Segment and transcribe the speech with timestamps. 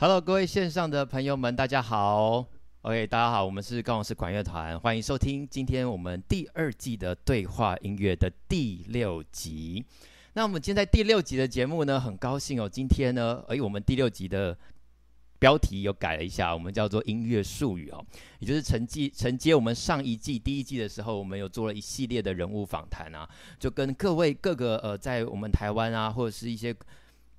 [0.00, 2.46] Hello，各位线上的朋友们，大家好。
[2.82, 9.84] OK，大家好，我们是高雄市管乐团，欢迎收听今天我们第二季的对话音乐的第六集。
[10.34, 14.56] 那我们今天在第六集的节目呢，很高兴哦，今天呢，哎，我们第六集的
[15.40, 18.00] 标题又改了一下，我们叫做音乐术语哦，
[18.38, 26.72] 也就是承继承接我们上一季第一季的时候，我们有做了一系列的人物访谈啊，就跟各位各个呃，在我们台湾啊，或者是一些。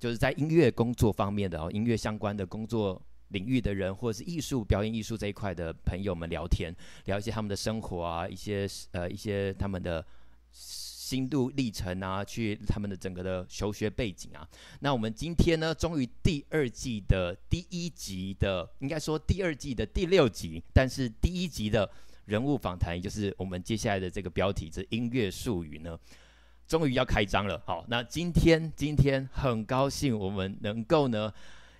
[0.00, 10.04] 就是在音乐工作方面的哦，音乐相关的工作领域的人，或者是艺术表演艺术这一块的朋友们聊天，聊一些他们的生活啊，一些呃一些他们的
[10.50, 14.48] 心路历程啊，去他们的整个的求学背景啊。
[14.80, 21.88] 那我们今天呢，终于第二季的第一集的，应该说第二季的第六集，但是第一集的
[22.24, 25.98] 人物访谈，也就是我们接下来的这个标题，这音乐术语呢。
[26.70, 31.32] 终于要开张了，好，那今天今天很高兴我们能够呢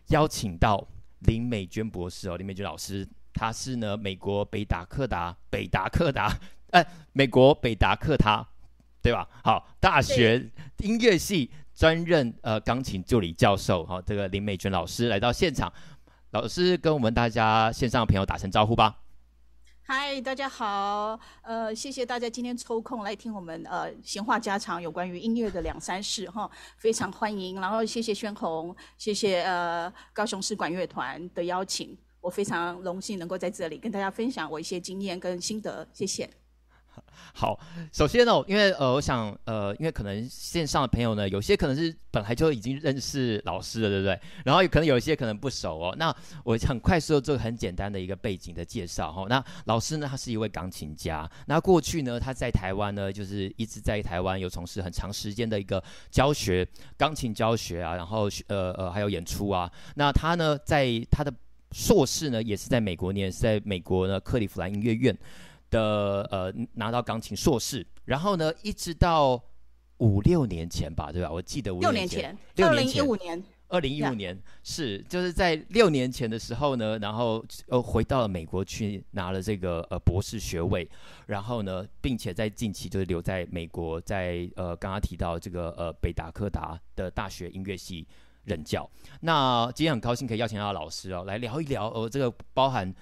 [0.09, 0.85] 邀请到
[1.21, 6.37] 林美娟博士哦，林美娟老师，她是呢美国北达科达北达科达
[6.75, 8.45] 哎，美国北达科他
[9.01, 9.29] 对吧？
[9.45, 10.45] 好，大学
[10.79, 15.73] 音乐系专任呃钢琴助理教授，好，这个林美娟老师来到现场，
[16.33, 19.00] 老师跟我们大家线上的朋友打声招呼吧。
[19.93, 27.61] 嗨，大家好，呃，谢谢大家今天抽空来听我们呃闲话家常，有关于音乐的两三事哈，非常欢迎。
[27.61, 36.31] 然后谢谢宣红，谢谢呃高雄市管乐团的邀请，我非常荣幸能够在这里跟大家分享我一些经验跟心得，谢谢。
[37.33, 37.59] 好，
[37.93, 44.21] 首先呢，因为呃，我想呃，因为可能线上的朋友呢，有些可能是本来就已经认识老师了，对不对？
[44.45, 45.95] 然后可能有一些可能不熟哦。
[45.97, 46.15] 那
[46.45, 51.31] 我很快速的做很简单的一个背景的介绍哈、那老师呢，他是一位钢琴家。
[51.47, 56.67] 那过去呢，他在台湾呢，就是一直在台湾有从事很长时间的一个教学，
[56.97, 59.71] 钢琴教学啊，然后呃呃还有演出啊。
[59.95, 61.33] 那他呢，在他的
[61.73, 65.17] 硕士呢，也是在美国念，是在美国呢克利夫兰音乐院。
[65.71, 69.41] 的呃拿到钢琴硕士，然后呢，一直到
[69.99, 71.31] 五六年前吧，对吧？
[71.31, 80.89] 我记得五六年前，六年前，二零一五年，二零一五年是就是在六年前的时候呢，然后呃回到了美国去拿了这个呃博士学位，
[81.27, 88.07] 然后呢，并且在近期就是留在美国，在呃刚刚提到这个呃北达科达的大学音乐系
[88.45, 88.89] 任教。
[89.21, 92.93] 那今天很高兴可以邀请到老师哦来聊一聊呃这个包含。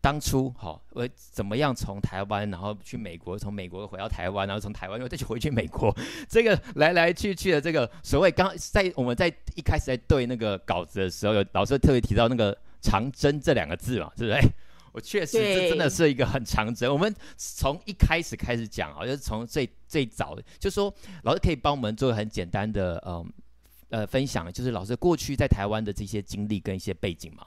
[0.00, 5.92] 当初好，我怎么样从台湾，然后去美国，从美国回到台湾，然后从台湾又再去回去美国，
[6.28, 9.26] 这个来来去去的这个所谓刚在我们在
[9.56, 14.40] 一开始在对那个稿子的时候，有老师特别提到那个长征这两个字嘛，对不对？
[14.92, 16.90] 我确实这真的是一个很长征。
[16.90, 23.32] 我们从一开始开始讲啊，就是从最最早的，就说老师可以帮我们做很简单的嗯
[23.90, 27.44] 呃分享，就是老师过去在台湾的这些经历跟一些背景嘛。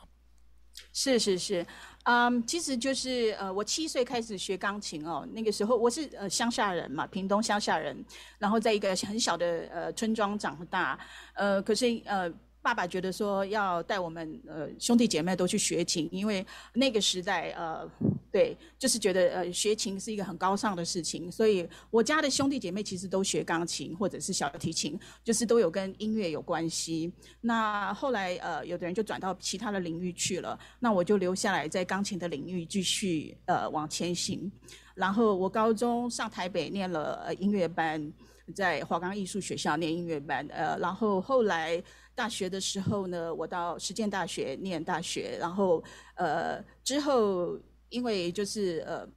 [0.94, 1.66] 是是是，
[2.09, 8.03] 嗯，其实就是呃，我七岁开始学钢琴哦，那个时候我是呃乡下人嘛，屏东乡下人，
[8.40, 10.98] 然后在一个很小的呃村庄长大，
[11.34, 12.34] 呃，可是呃。
[12.62, 17.89] 爸爸觉得说要带我们呃兄弟姐妹都去学琴，因为那个时代呃
[18.31, 27.12] 对，就是觉得呃学琴是一个很高尚的事情，所以我家的兄弟姐妹其实都学钢琴或者是小提琴，就是都有跟音乐有关系。
[27.42, 34.51] 那后来呃有的人就转到其他的领域去了，那我就留下来在钢琴的领域继续呃往前行。
[34.95, 38.12] 然后我高中上台北念了音乐班，
[38.54, 41.81] 在华冈艺术学校念音乐班，呃然后后来。
[42.19, 45.81] 大学的时候呢，我到实践大学念大学，然后
[46.16, 47.57] 呃之后
[47.88, 49.07] 因为就是呃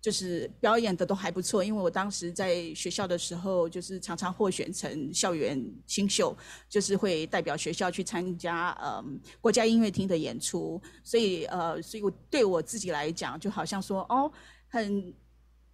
[0.00, 6.36] 就是表演的都还不错，因为我当时在学校的时候就是常常获选成校园新秀，
[6.68, 9.04] 就是会代表学校去参加呃
[9.40, 14.30] 国家音乐厅的演出，所以呃所以我对我自己来讲就好像说哦
[14.68, 15.12] 很。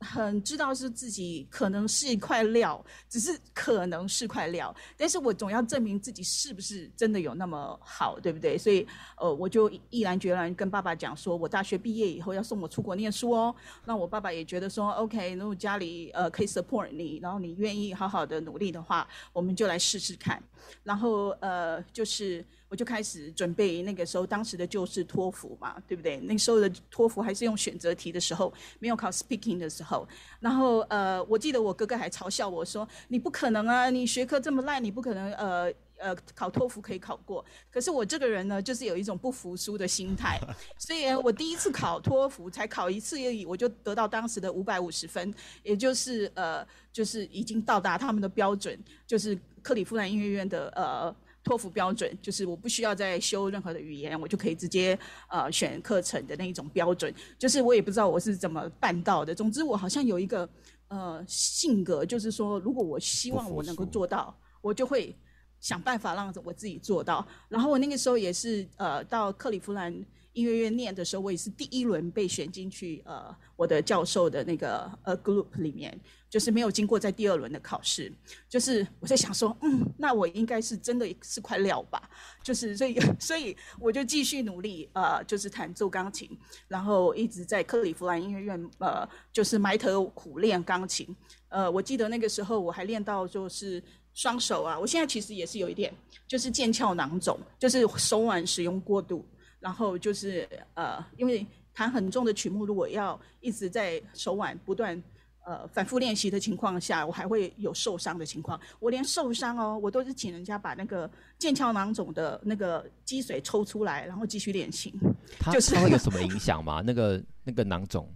[0.01, 8.57] 很知道是自己可能是一块料，只是可能是块料，但是我总要证明自己是不是真的有那么好，对不对？
[8.57, 8.87] 所以，
[9.17, 13.55] 呃，我就毅然决然跟爸爸讲说，我大学毕业以后要送我出国念书哦。
[13.85, 20.43] 那我爸爸也觉得说，OK，如果家里呃可以 support 你，然后你愿意好好的努力的话，我们就来试试看。
[20.85, 22.45] 然后呃，就是。
[22.69, 26.19] 我就开始准备那个时候当时的就是托福嘛，对不对？
[26.19, 30.07] 那时候的托福还是用选择题的时候，没有考 speaking 的时候。
[30.39, 37.43] 然后呃，我记得我哥哥还嘲笑我说：“你不可能啊，你学科这么烂，你不可能呃呃考托福可以考过。”
[37.73, 40.39] 可是我这个人呢，就是有一种不服输的心态，
[40.79, 51.17] 所以我第一次考托福才考一次而已，我就得到当时的五百五十分，也就是呃就是已经到达他们的标准，就是克利夫兰音乐院的呃。
[51.49, 54.97] 托福标准，就是我不需要再修任何的语言，我就可以直接
[55.31, 57.13] 呃选课程的那一种标准。
[57.39, 59.35] 就是我也不知道我是怎么办到的。
[59.35, 60.47] 总之，我好像有一个
[60.89, 65.17] 呃性格，就是说，如果我希望我能够做到，我就会
[65.59, 67.27] 想办法让我自己做到。
[67.49, 70.05] 然后我那个时候也是呃到克利夫兰
[70.39, 75.99] 音乐院念的时候，我也是第一轮被选进去呃我的教授的那个呃 group 里面。
[76.31, 78.13] 就是没有经过在第二轮的考试，
[78.51, 82.07] 就是我在想说，嗯，那我应该是真的是块料吧，
[82.45, 86.29] 就是所以 所以我就继续努力，呃，就是弹奏钢琴，
[86.69, 91.09] 然后一直在克利夫兰音乐院，呃，就是埋头苦练钢琴，
[91.49, 93.83] 呃，我记得那个时候我还练到就是
[94.13, 95.91] 双手啊，我现在其实也是有一点，
[96.27, 99.25] 就是腱鞘囊肿，就是手腕使用过度，
[99.61, 105.03] 然后就是呃，因为弹很重的曲目，如果要一直在手腕不断。
[105.47, 108.61] 呃，反复练习的情况下，我还会有受伤的情况。
[108.79, 114.93] 我连受伤哦，我都是请人家把那个腱鞘囊肿的那个积水抽出来，然后继续练琴。
[115.41, 116.83] 它就是它会有什么 影响吗？
[116.85, 118.07] 那个那个囊肿，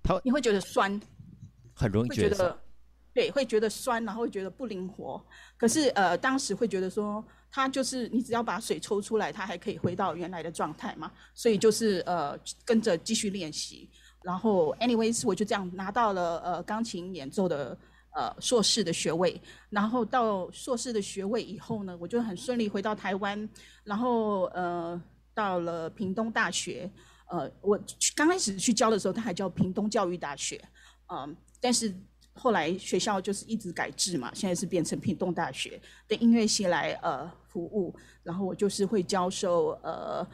[0.00, 1.00] 它你会觉得酸，
[1.74, 2.56] 很容易觉得，
[3.12, 5.20] 对，会觉得酸，然后会觉得不灵活。
[5.56, 11.10] 可是呃，当时会觉得说，它就是你只要把水抽出来，它还可以回到原来的状态嘛。
[11.34, 13.88] 所以就是呃，跟着继续练习。
[14.22, 17.76] 然后，anyways，我就这样拿到了呃钢琴演奏的
[18.14, 19.40] 呃硕士的学位。
[19.70, 23.48] 然后到硕士的学位以后呢，我就很顺利回到台湾。
[23.82, 26.90] 然后呃到了屏东大学，
[27.30, 27.80] 呃我
[28.14, 30.62] 刚开始去教的时候，它还叫屏东教育大学，
[31.12, 31.94] 嗯、但是
[32.32, 37.94] 后来学校就是一直改制嘛，现在是变成屏东大学的音乐系来呃服务。
[38.22, 40.26] 然后我就是会教授呃。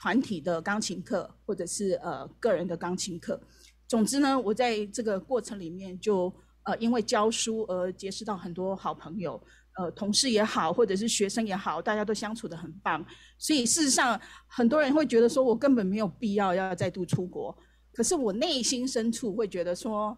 [0.00, 3.40] 团体的钢琴课，或者是呃个人的钢琴课，
[3.88, 6.32] 总之呢，我在这个过程里面就
[6.62, 9.42] 呃因为教书而结识到很多好朋友，
[9.76, 13.04] 呃同事也好，或者是学生也好，大家都相处得很棒。
[13.38, 17.52] 所以事实上，很多人会觉得说我根本没有必要要再度出国，
[17.92, 20.16] 可是我内心深处会觉得说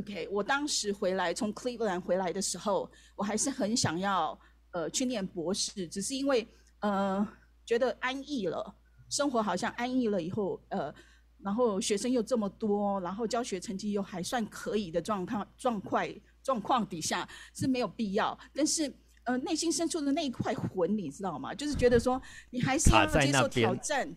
[0.00, 4.38] ，OK，我当时回来从 Cleveland 回来的时候，我还是很想要
[4.72, 6.46] 呃去念博士，只是因为
[6.80, 7.26] 呃
[7.64, 8.74] 觉得安逸了。
[9.10, 10.92] 生活好像安逸了以后，呃，
[11.38, 16.04] 然后学生又这么多，然后教学成绩又还算可以的状况状况
[16.42, 18.36] 状况底下是没有必要。
[18.52, 18.92] 但是，
[19.24, 21.54] 呃，内心深处的那一块魂，你知道吗？
[21.54, 22.20] 就是觉得说
[22.50, 24.12] 你还是要接受挑战，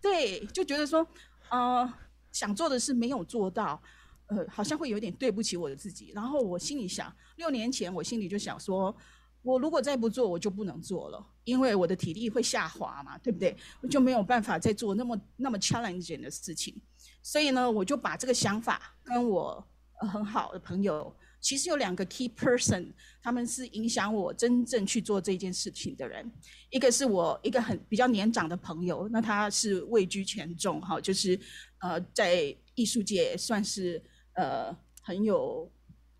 [0.00, 1.06] 对，就觉得说，
[1.50, 1.92] 呃，
[2.32, 3.82] 想做的事没有做到，
[4.30, 6.10] 呃，好像会有点对不起我的自己。
[6.14, 8.96] 然后我心里想，六年前我心里就想说。
[9.42, 13.56] 我如果再不做，我就不能做了，因为我的体力会下滑嘛，对不对？
[13.80, 16.78] 我就没有办法再做那么那么 challenging 的事情。
[17.22, 19.66] 所以呢，我就把这个想法跟我
[20.12, 21.10] 很好的朋友，
[21.40, 26.30] 其实有两个 key person，他们是影响我真正去做这件事情的人。
[26.68, 31.40] 一个是我一个很比较年长的朋友，那他是位居权重哈，就是
[31.78, 34.02] 呃在艺术界算是
[34.34, 35.70] 呃很有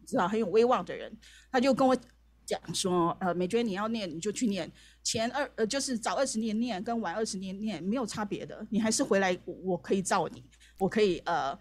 [0.06, 1.12] 知道很有威望的人，
[1.50, 1.96] 他就跟我。
[2.46, 4.68] 讲说，呃，美娟，你要念你就去念，
[5.04, 10.42] 前二呃就是早二十年念跟晚二十年念没有差别的，你还是回来我，我可以照你，
[10.76, 11.56] 我可以呃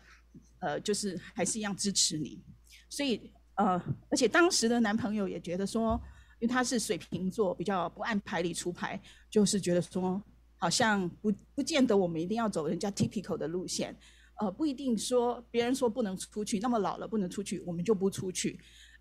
[0.61, 2.41] 呃就是还是一样支持你，
[2.89, 3.79] 所以呃
[4.09, 6.01] 而且当时的男朋友也觉得说，
[6.39, 10.19] 因为他是水瓶座，比较不按牌理出牌，就是觉得说
[10.57, 13.95] 好像不不见得我们一定要走人家 typical 的路线，
[14.39, 18.59] 呃不一定说别人说不能出去，那么老了不能出去，我们就不出去。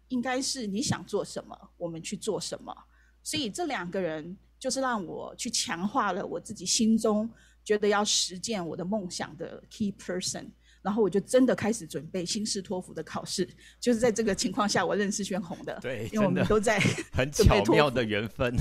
[0.08, 2.74] 应该是你想做什么，我们去做什么。
[3.22, 7.28] 所以这两个人就是让我去强化了我自己心中
[7.62, 10.46] 觉得要实践我的梦想的 key person。
[10.80, 13.46] 然后我就真的开始准备新式托福的考试。
[13.78, 15.78] 就是在这个情况下，我认识宣红的。
[15.82, 16.78] 对，因为我们都在
[17.12, 18.56] 很巧妙的缘分。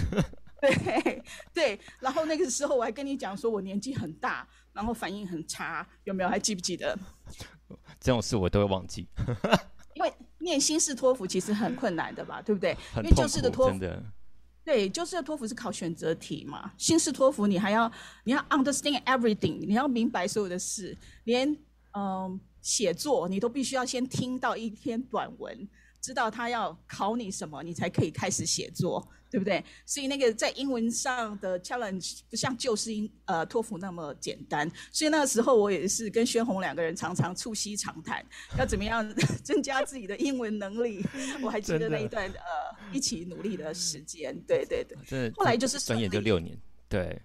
[0.61, 1.23] 对
[1.53, 6.29] 对，然后那个时候我还跟你讲说，我年纪很大，然后反应很差，有没有？
[6.29, 6.97] 还记不记得？
[7.99, 9.07] 这种事我都会忘记。
[9.95, 12.75] 因为念新式托福其实很困难的吧，对不对？
[12.97, 13.79] 因为旧式的托福，
[14.63, 16.71] 对，旧式的托福是考选择题嘛。
[16.77, 17.91] 新式托福你还要
[18.23, 21.51] 你要 understand everything，你要明白所有的事，连
[21.91, 25.67] 嗯、呃、写作你都必须要先听到一篇短文，
[26.01, 29.07] 知道他要考你什么，你才可以开始写作。
[29.29, 29.63] 对不对？
[29.85, 34.69] 所以那个在英文上的 challenge 不像旧式英呃托福那么简单。
[34.91, 38.25] 所以那个时候我也是跟宣红两个人常常促膝长谈，
[38.57, 39.07] 要怎么样
[39.43, 41.03] 增加自己的英文能力。
[41.41, 42.41] 我还记得那一段呃
[42.93, 44.33] 一起努力的时间。
[44.47, 45.31] 对对对。
[45.35, 46.57] 后来就是转眼就六年。
[46.87, 47.21] 对。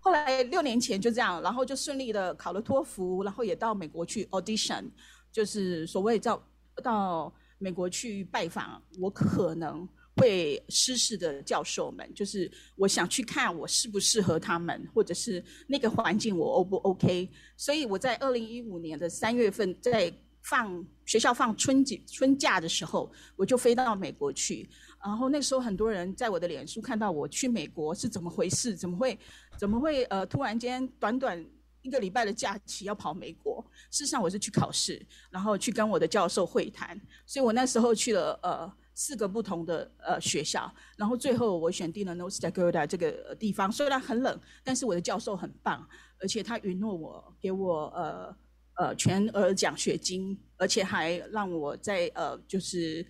[0.00, 4.84] 后来六年前就这样，然后就顺利的考了托福，然后也到美国去 audition，
[5.32, 6.40] 就是所谓叫
[6.82, 9.88] 到美国去拜访我可能。
[10.16, 17.28] 会失事的教授们，就是我想去看我适不适合他们，或者是那个环境我 O 不 OK。
[17.56, 24.68] 所以我在二零一五年的三月份，在放学校放春节春假的时候，我就飞到美国去。
[25.04, 29.18] 然后那时候很多人在我的脸书看到我去美国是怎么回事，怎么会
[29.58, 31.44] 怎么会呃突然间短短
[31.82, 33.60] 一个礼拜的假期要跑美国？
[33.90, 37.00] 事实上我是去考试，然后去跟我的教授会谈。
[37.26, 38.72] 所以我那时候去了呃。
[38.96, 43.70] 四个不同的呃学校，然后最后我选定了 North Dakota 这个地方。
[43.70, 45.86] 虽然很冷，但是我的教授很棒，
[46.20, 48.36] 而且他允诺我给我呃
[48.76, 53.04] 呃全额奖学金，而且还让我在呃就是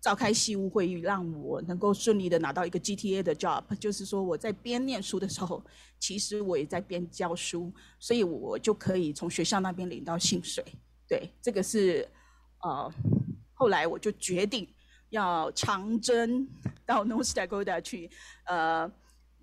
[0.00, 3.64] 召开系务会议，让我能够顺利的拿到一个 GTA 的 job。
[3.80, 5.60] 就是说我在边念书的时候，
[5.98, 10.64] 其实我也在边教书，所以我就可以从学校那边领到薪水。
[11.08, 12.08] 对，这个是
[12.62, 12.88] 呃
[13.54, 14.68] 后来我就决定。
[15.14, 16.46] 要长征
[16.84, 18.10] 到 North Dakota 去，
[18.46, 18.90] 呃，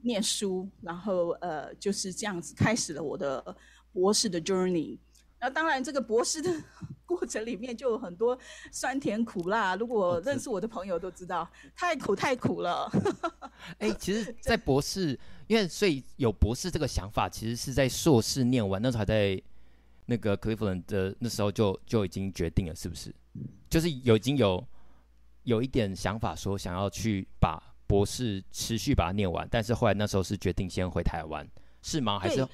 [0.01, 3.55] 念书，然后呃，就是这样子开始了我的
[3.93, 4.97] 博士的 journey。
[5.39, 6.51] 那当然，这个博士的
[7.07, 8.37] 过程里面就有很多
[8.71, 9.75] 酸甜苦辣。
[9.75, 12.91] 如果认识我的朋友都知道，太苦太苦了。
[13.79, 19.41] 哎、欸，其实， 在博士，因为所以有博士这个想法，其实是在硕士念完那时候还在
[20.05, 23.15] 那个 Cleveland 的那时候就就已经决定了，是不是？
[23.69, 24.63] 就是有已经有。
[25.43, 31.47] 有一点想法，说想要去把博士持续把它念完，但是后来那时候是决定先回台湾，
[31.81, 32.19] 是吗？
[32.19, 32.47] 还是？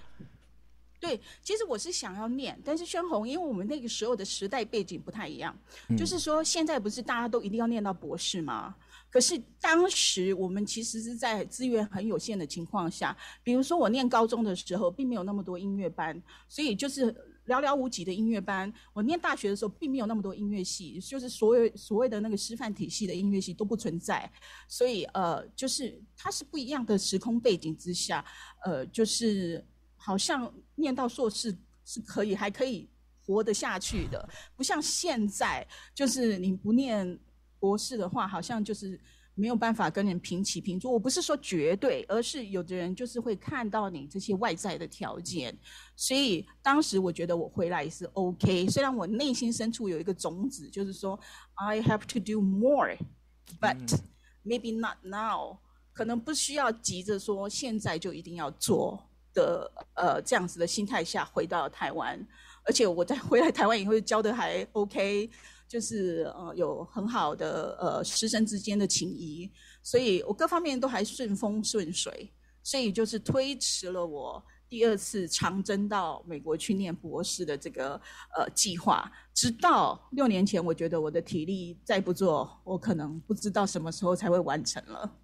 [1.00, 5.56] 对，其实我是想要念，但是宣红，因为我们那个时候的时代背景不太一样，
[5.90, 8.76] 嗯、就是说现在不是大家都一定要念到博士吗？
[9.10, 17.16] 可是当时我们其实是在资源很有限的情况下，比如说我念高中的时候，并没有那么多音乐班，所以就是。
[17.48, 24.30] 寥寥无几的音乐班，我念大学的时候并没有那么多音乐系，就是所有所谓的那个师范体系的音乐系都不存在，
[24.68, 28.24] 所以呃，就是它是不一样的时空背景之下，
[28.64, 32.90] 呃，就是好像念到硕士是可以还可以
[33.26, 37.18] 活得下去的，不像现在，就是你不念
[37.60, 39.00] 博士的话，好像就是。
[39.40, 45.56] 没有办法跟人平起平坐，我不是说绝对，而是有的人就是会看到你这些外在的条件，
[45.96, 51.20] 所以当时我觉得我回来是 OK，虽然我内心深处有一个种子，就是说
[51.54, 54.00] I have to do more，but
[54.44, 55.60] maybe not now，
[55.94, 62.20] 可能不需要急着说现在就一定要做的，呃，这样子的心态下回到台湾，
[62.66, 65.30] 而且我在回来台湾以后教的还 OK。
[65.68, 69.52] 就是呃有很好的呃师生之间的情谊，
[69.84, 72.32] 所以我各方面都还顺风顺水，
[72.64, 78.00] 所以就是推迟了我第二次长征到美国去念博士的这个
[78.36, 85.18] 呃计划，直到六年前，我觉得我的体力再不做，我可能不知道什么时候才会完成了。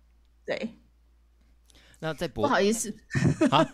[0.45, 0.69] 对，
[2.00, 2.93] 那在博不好意思，
[3.50, 3.65] 啊，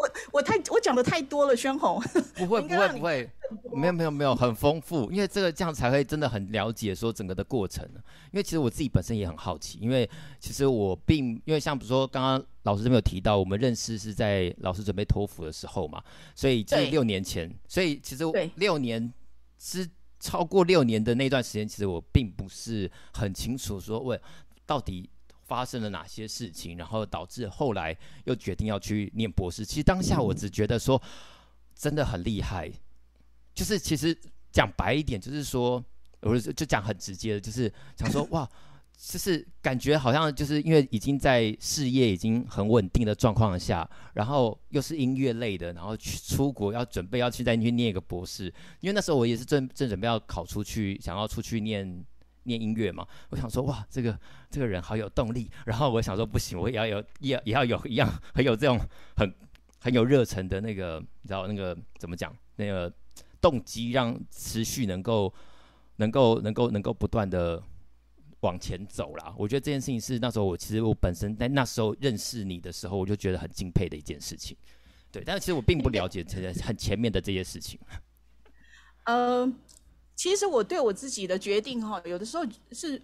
[0.00, 2.00] 我我太我讲的太多了，宣红，
[2.36, 3.30] 不会不会不会。
[3.74, 7.84] 没有没有没有，很丰富，因为这个这样才会真的很了解说整个的过程。
[8.30, 16.00] 因为其实我自己本身也很好奇，因为其实我并因为像比如说刚刚老师这边有提到，我们认识是在老师准备托福的时候嘛，
[16.36, 18.22] 所以这六年前，所以其实
[18.54, 19.12] 六年
[19.58, 19.88] 之
[20.20, 24.20] 超过六年的那段时间，其实我并不是很清楚说问
[24.64, 25.10] 到底
[25.50, 29.64] 发生了哪些事情，然后导致后来又决定要去念博士。
[29.64, 31.02] 其实当下我只觉得说
[31.74, 32.70] 真的很厉害。
[33.52, 34.16] 就是其实
[34.52, 35.84] 讲白一点，就是说，
[36.20, 38.48] 我就就讲很直接的，就是想说哇，
[38.96, 48.44] 就是感觉好像就是因为已经在事业已经很稳定的状况下，然后又是音乐类的，然后去出国要准备要去再去念一个博士，
[48.80, 52.04] 因为那时候我也是正正准备要考出去，想要出去念
[52.50, 53.06] 念音乐嘛。
[53.30, 54.18] 我想说哇，这个
[54.50, 58.78] 这个人好有动力，然后我想说不行，我也要有也也要有一样很有这种
[59.16, 59.32] 很
[59.80, 62.92] 很有热忱的那个，你知道那个怎么讲那个。
[63.42, 65.32] 动机让持续能够
[65.96, 67.62] 能够能够能够不断的
[68.40, 69.34] 往前走啦。
[69.38, 74.54] 我觉得这件事情是那时候我其实我本身在那时候认识你的时候，我就觉得很敬佩的一件事情。
[75.10, 77.80] 对，但是其实我并不了解这些很前面的这些事情。
[79.04, 79.50] 呃，
[80.20, 83.00] 其实我对我自己的决定哈，有的时候是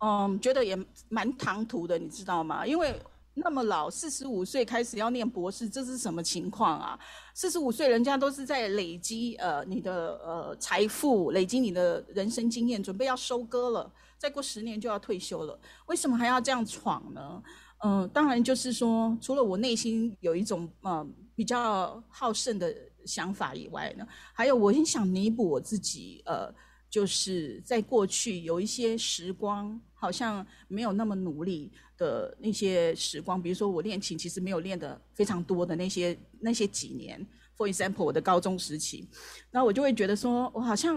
[0.00, 0.76] 嗯觉得也
[1.08, 2.66] 蛮唐突的，你知道吗？
[2.66, 3.00] 因为。
[3.34, 6.98] 那么老，四十五岁开始要念博士，这是什么情况啊？
[7.32, 17.42] 四十五岁，人家都是在累积呃你的呃财富，累积你的人生经验，准备要收割了，再过十年就要退休了，为什么还要这样闯呢？
[17.82, 26.54] 嗯、当然就是说，除了我内心有一种呃比较好胜的想法以外呢，还有我很想弥补我自己，呃，
[26.88, 29.80] 就是在过去有一些时光。
[30.02, 37.20] 好像没有那么努力的那些时光，比如说我练琴其实没有练的非常多的那些那些几年
[37.54, 39.06] ，for example 我的高中时期，
[39.50, 40.96] 那我就会觉得说我好像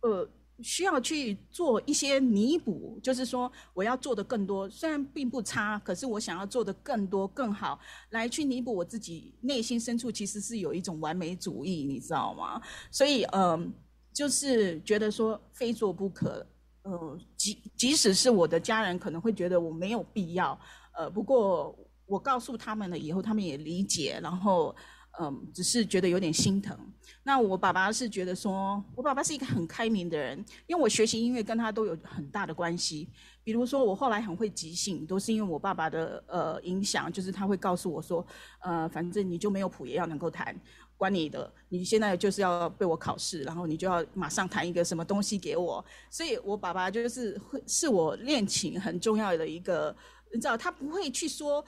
[0.00, 0.28] 呃。
[0.62, 7.78] 需要去做一些弥补，就是说我要做的更多，虽然并不差，可是我想要做的更多更好，
[8.10, 12.60] 来去弥补我自己内心深处其实是有一种完美主义，你知道吗？
[12.90, 13.66] 所以，嗯、呃，
[14.12, 16.46] 就是觉得说非做不可，
[16.82, 20.58] 呃，即即使是我的家人可能会觉得我没有必要，
[20.96, 24.74] 呃，不过我告诉他们了以后，他们也理解，然后。
[25.20, 26.76] 嗯，只是觉得有点心疼。
[27.22, 33.08] 那我爸爸是觉得说，我爸爸是一个很开明的人，因为我学习音乐跟他都有很大的关系。
[33.42, 38.26] 比如说，我后来很会即兴，都是因为我爸爸的呃影响，就是他会告诉我说，
[38.60, 40.54] 呃，反正你就没有谱也要能够弹，
[40.96, 45.84] 管你的，你现在就是要被我考试，然后你就要马上弹一个什么东西给我。
[46.10, 49.94] 所以我爸爸就是会是我练琴很重要的一个，
[50.32, 51.64] 你知道，他不会去说。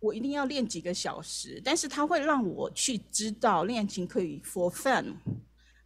[0.00, 5.12] 我一定要练几个小时，但是它会让我去知道练琴可以 for fun，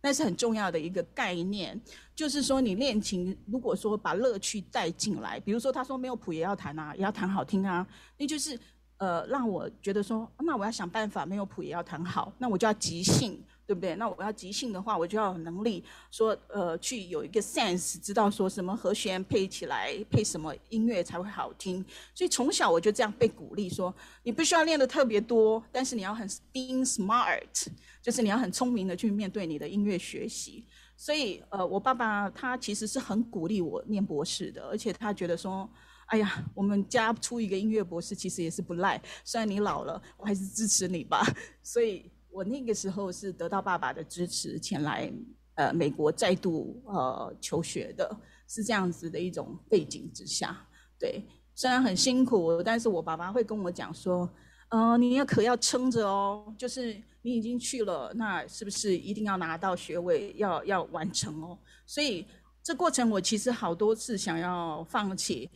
[0.01, 1.81] 那是很重要的一个概念。
[2.15, 7.85] 就是说，你练琴如果说把乐趣带进来，比如说他说没有谱也要弹啊，也要弹好听啊，
[8.17, 8.57] 那就是
[8.99, 13.43] 呃让我觉得说，那我要想办法没有谱也要弹好，那我就要即兴。
[13.67, 13.95] 对不对？
[13.97, 21.85] 那我要即兴的话，我就要有能力说，呃，去有一个 sense，知道说什么和弦配起来，配什么音乐才会好听。
[22.15, 27.67] 所以从小我就这样被鼓励说，你不需要练得特别多，但是你要很 being smart，
[28.03, 30.67] 就是你要很聪明的去面对你的音乐学习。
[30.97, 35.69] 所以，呃，我爸爸他其实是很鼓励我念博士的，而且他觉得说，
[36.07, 41.27] 哎呀，我们家出一个音乐博士其实也是不赖，虽然你老了，我还是支持你吧。
[41.65, 42.11] 所以。
[42.35, 45.09] 我那个时候是得到爸爸的支持前来，
[45.55, 48.05] 呃，美国再度呃求学的，
[48.49, 50.67] 是这样子的一种背景之下，
[50.99, 54.29] 对，虽然很辛苦，但是我爸爸会跟我讲说，
[54.71, 61.57] 呃，你要可要撑着哦，就是你已经去了，那是不是一定要拿到学位，要要完成哦？
[61.87, 62.27] 所以
[62.65, 65.49] 这过程我其实好多次想要放弃，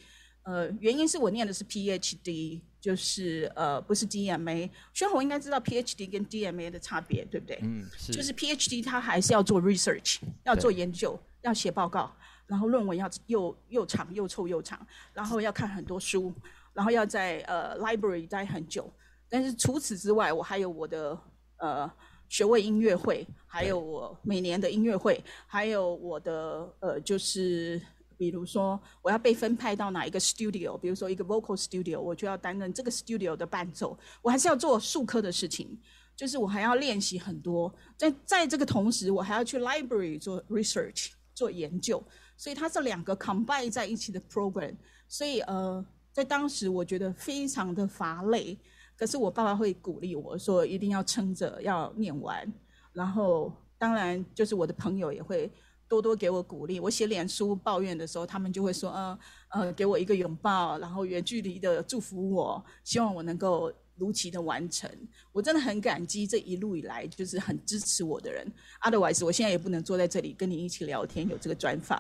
[0.45, 2.61] 呃，原因是我念的是 PhD。
[2.81, 7.59] 就是呃，不是 DMA，宣宏应该知道 PhD 跟 DMA 的差别，对不对？
[7.63, 8.13] 嗯，是。
[8.13, 12.15] 就是 PhD 它还是要做 research，要做研究，要写报告，
[12.47, 16.33] 然后论文要又又长又臭又长，然后要看很多书，
[16.73, 18.89] 然后要在呃 library 待很久。
[19.29, 21.19] 但是除此之外，我还有我的
[21.57, 21.91] 呃
[22.29, 27.81] 学位音乐会，还有我每年的音乐会，还有我的呃就是。
[28.19, 33.97] 比如说，我要被分派到哪一个 studio，比如说一个 vocal studio，我就要担任这个 studio 的伴奏。
[34.21, 35.79] 我还是要做数科的事情，
[36.17, 37.73] 就是我还要练习很多。
[37.97, 42.03] 在在这个同时，我还要去 library 做 research 做研究，
[42.37, 44.75] 所以它是两个 combine 在一起的 program。
[45.07, 48.59] 所以呃，在当时我觉得非常的乏累，
[48.97, 52.53] 可是我爸爸会鼓励我说一定要撑着要念完。
[52.93, 55.49] 然后当然就是我的朋友也会。
[55.89, 56.79] 多多给我鼓励。
[56.79, 64.89] 我写脸书抱怨的时候，他们就会说：“嗯呃，给我一个拥抱，然后远距离的祝福我，希望我能够如期的完成。”
[65.33, 68.47] 我真的很感激这一路以来就是很支持我的人。
[68.83, 71.99] Otherwise，我现在也不能坐在这里跟你一起聊天，有这个专访。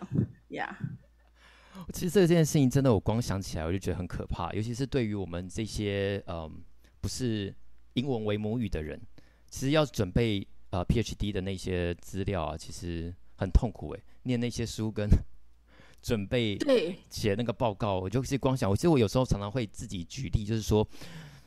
[0.49, 6.63] 呀、yeah，其实这件事情真的，我光想起来我就觉得很可怕，尤其是对于我们这些嗯
[7.01, 7.55] 不是
[7.95, 9.01] 英文为母语的人，
[9.49, 13.15] 其实要准备呃 PhD 的那些资料啊，其实。
[13.39, 15.09] 很痛苦哎，念那些书跟
[16.03, 16.59] 准备
[17.09, 18.69] 写那个报告，我就是光想。
[18.69, 20.87] 我其实我有时候常常会自己举例，就是说，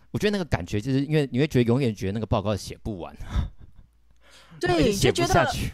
[0.09, 3.15] 我觉得那个感觉，就是因为你会觉得永远觉得那个报告写不完，
[4.59, 5.71] 对，写不下去，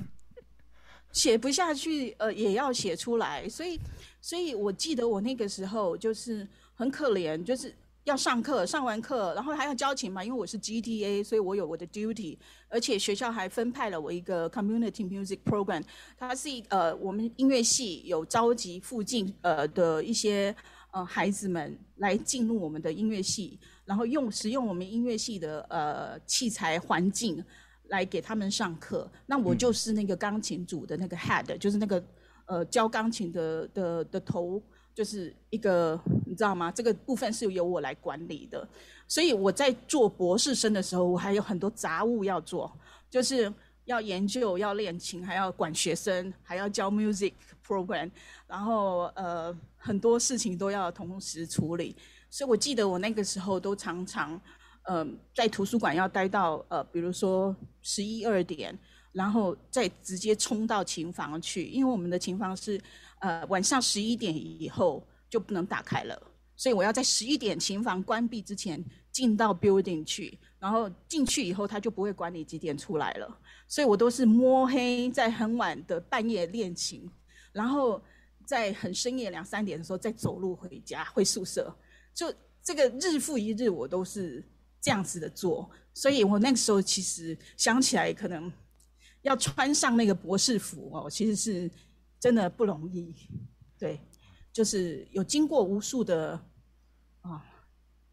[1.12, 3.48] 写不下去，呃，也要写出来。
[3.48, 3.80] 所以，
[4.20, 7.74] 所以我记得我那个时候就是很可怜，就是。
[8.08, 12.38] 要上课，上完课，然后还要教琴嘛，因为我是 GTA，所以我有我的 duty，
[12.70, 15.84] 而且学校还分派了我一个 community music program，
[16.18, 20.56] 它是一呃，我们音乐系有召集附近呃的一些
[20.92, 27.44] 呃孩子们来进入我们的音乐系，然后用使用我们音乐系的呃器材环境
[27.90, 29.12] 来给他们上课。
[29.26, 32.02] 那我就是那个钢琴组的那个 head，就是那个
[32.46, 34.64] 呃教钢琴的的的头。
[34.98, 36.72] 就是一个，你知道吗？
[36.72, 38.68] 这个部分是由我来管理的，
[39.08, 42.76] 所以我在做博士生的时候，我还有很多杂务要做，
[43.08, 43.54] 就是
[43.86, 47.34] 要研究、要练琴，还要管学生，还要教 music
[47.64, 48.10] program，
[48.48, 51.96] 然后呃很多事情都要同时处理。
[52.32, 54.42] 所以我记得我那个时候都常常，
[54.90, 58.76] 嗯、在图书馆要待到呃，比如说十一二点，
[59.12, 62.82] 然后再直接冲到琴房去，因为我们的琴房是。
[63.20, 66.22] 呃，晚上十一点以后就不能打开了，
[66.56, 77.10] 所以我要在十一点琴房关闭之前进到 building 去，然后进去以后他就不会管你几点出来了，所以我都是摸黑在很晚的半夜练琴，
[77.52, 78.02] 然后
[78.46, 81.76] 在很深夜两三点的时候再走路回家回宿舍，
[82.14, 82.32] 就
[82.64, 84.44] 这个日复一日我都是
[84.80, 88.52] 这样子的做，所以我那个时候其实想起来可能
[89.24, 91.70] 要穿上那个博士服哦，其实是
[92.20, 93.16] 真的不容易，
[93.78, 94.00] 对。
[94.54, 96.32] 就是有经过无数的
[97.22, 97.42] 啊、哦，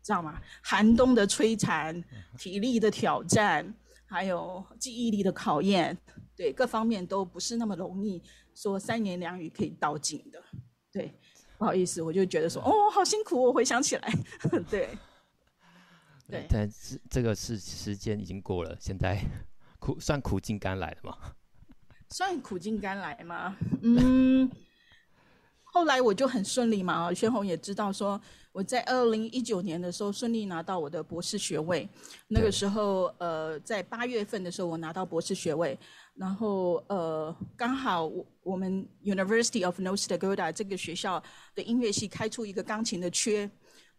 [0.02, 0.38] 知道吗？
[0.62, 2.04] 寒冬的摧残、
[2.36, 5.96] 体力的挑战，还有记忆力的考验，
[6.36, 8.22] 对各方面都不是那么容易
[8.54, 10.44] 说三言两语可以道尽的。
[10.92, 11.18] 对，
[11.56, 14.12] 不好意思，我就觉得说，哦，好辛苦，我回想起来，
[14.68, 14.90] 对，
[16.28, 16.46] 对。
[16.50, 19.18] 但是这个是时间已经过了，现在
[19.78, 21.34] 苦算苦尽甘来了吗？
[22.10, 23.56] 算苦尽甘来吗？
[23.82, 24.50] 嗯。
[25.64, 28.20] 后来我就很顺利嘛，宣宏也知道说
[28.52, 31.88] 我在二零一九年的时候顺利拿到我的博士学位。
[32.28, 35.76] 那个时候，呃，在八月份的时候我拿到博士学位，
[36.14, 41.20] 然后呃，刚好我我们 University of North Dakota 这个学校
[41.56, 43.50] 的音乐系开出一个钢琴的缺，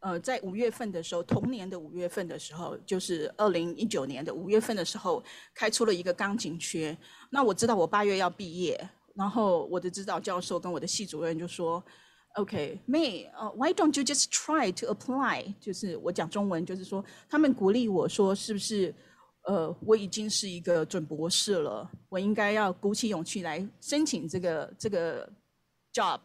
[0.06, 5.24] 呃，在五月份的时候，同年的五月份的时候，就是二零一九年的五月份的时候
[5.56, 6.96] 开出了一个钢琴缺。
[7.32, 8.80] 那我知道我八月要毕业。
[9.16, 11.84] 然后我的指导教授跟我的系主任就说
[12.36, 15.56] ：“OK，May，呃，Why don't you just try to apply？
[15.60, 18.94] 就是我讲中文，就是说他们鼓励我说，是不是
[19.48, 25.28] 呃我已经是一个准博士了，我应该要鼓起勇气来申请这个这个
[25.92, 26.20] job。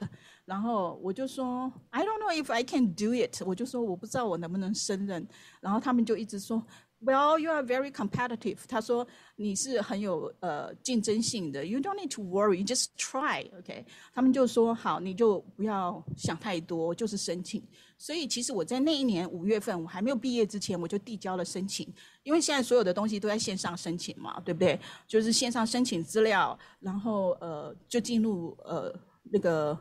[0.51, 3.41] 然后我就说：I don't know if I can do it。
[3.47, 5.25] 我就说我不知道我能不能胜任。
[5.61, 6.61] 然后他们就一直说。”
[7.03, 8.59] Well, you are very competitive.
[8.69, 11.65] 他说你是很有呃竞争性的。
[11.65, 13.49] You don't need to worry, just try.
[13.59, 17.63] OK，他们就说好，你就不要想太多，就是申请。
[17.97, 21.91] 所以其实我在那一年五月份，我还没有毕业之前，我就递交了申请。
[22.23, 24.79] 因为现在所有的东西都在线上申请嘛，对不对？
[25.07, 29.75] 就是线上申请资料，然后呃就进入呃那个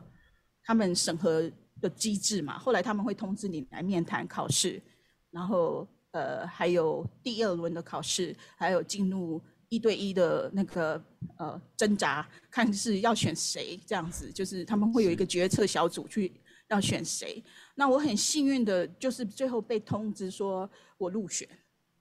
[0.64, 2.58] 他们审核的机制嘛。
[2.58, 4.82] 后来他们会通知你来面谈考试，
[5.30, 5.88] 然后。
[6.12, 11.00] 呃，还有第二轮的考试，还有进入一对一的那个
[11.38, 16.32] 呃挣扎，看是要选谁这样子，就是他们会有一个决策小组去
[16.68, 17.40] 要选谁。
[17.76, 20.68] 那我很幸运的，就是最后被通知说
[20.98, 21.48] 我入选，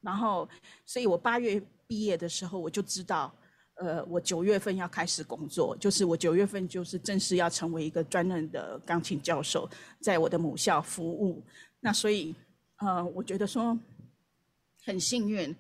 [0.01, 0.49] 然后，
[0.87, 3.31] 所以我八月毕业的时候，我就知道，
[3.79, 11.43] 呃，我九月份要开始工作，就是我九月份就是正式要成为一个专任的钢琴教授，在我的母校服务。
[11.79, 12.33] 那所以，
[12.77, 13.77] 呃，我觉得说。
[14.85, 15.55] 很幸运，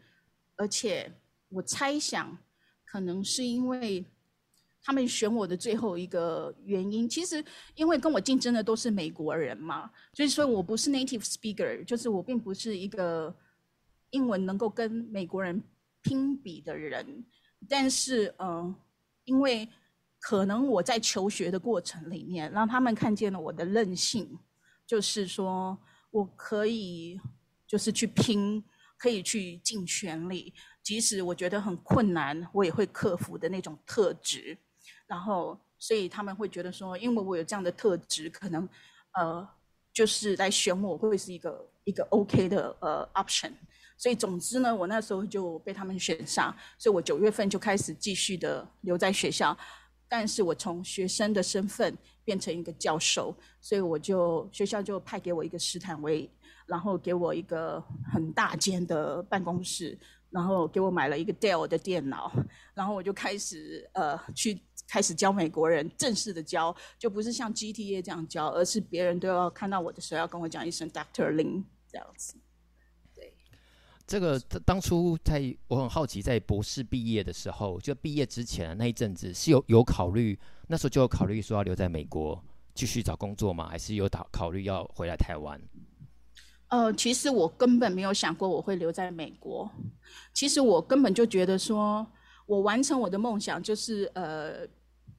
[0.55, 1.11] 而且
[1.49, 2.35] 我猜想，
[2.85, 4.03] 可能是因为
[4.81, 7.07] 他们选我的最后一个原因。
[7.07, 7.43] 其实，
[7.75, 13.31] 因为跟我竞争的都是美国人嘛，所以说我不是 native speaker，就是我并不是一个
[14.11, 15.61] 英文能够跟美国人
[16.01, 17.23] 拼比的人。
[17.67, 18.75] 但是，嗯、呃，
[19.25, 19.67] 因为
[20.19, 24.39] 可能我在求学的过程里面，让他们看见了我的韧性，
[24.85, 25.77] 就是说
[26.11, 27.19] 我可以，
[27.67, 28.63] 就是去拼。
[29.01, 34.57] 可以去尽全力，即使我觉得很困难，我也会克服的那种特质。
[35.07, 38.67] 然后，所以他们会觉得说，因为我有这样的特质，可能
[39.13, 39.47] 呃，
[39.93, 43.53] 就是来选我会是一个一个 OK 的呃 option。
[43.99, 49.55] 所以，总之呢，我那时候就被他们选上，所以我九月份就开始继续的留在学校。
[50.07, 56.27] 但是我从学生的身份变成一个教授，所以我就学校就派给我一个斯坦威。
[56.65, 57.83] 然后给我一个
[58.13, 59.97] 很大间的办公室，
[60.29, 62.31] 然后给我买了一个 Dell 的电脑，
[62.75, 72.35] 然后我就开始呃去开始教美国人，正式的教，就不是像 GTA 这样教，而是别人都要看到我的时候要跟我讲一声 Doctor Lin 这样子。
[74.09, 82.43] 这个当初在我很好奇，在博士毕业的时候，就毕业之前那一阵子是有有考虑，那时候就有考虑说要留在美国
[82.73, 83.69] 继续找工作吗？
[83.69, 85.61] 还是有考考虑要回来台湾？
[86.69, 89.69] 呃，其实我根本没有想过我会留在美国。
[90.33, 92.03] 其实我根本就觉得说，
[92.47, 94.67] 我完成我的梦想就是呃，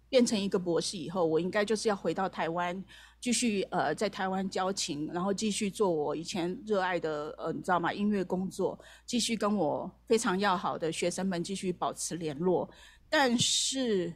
[0.09, 2.85] 变成一个博士以后，我应该就是要回到台湾，
[3.21, 7.93] 继续呃在台湾交情，然后继续做我以前热爱的呃，你知道吗？
[7.93, 12.69] 音乐工作，继续跟我非常要好的学生们继续保持联络。
[13.09, 14.13] 但是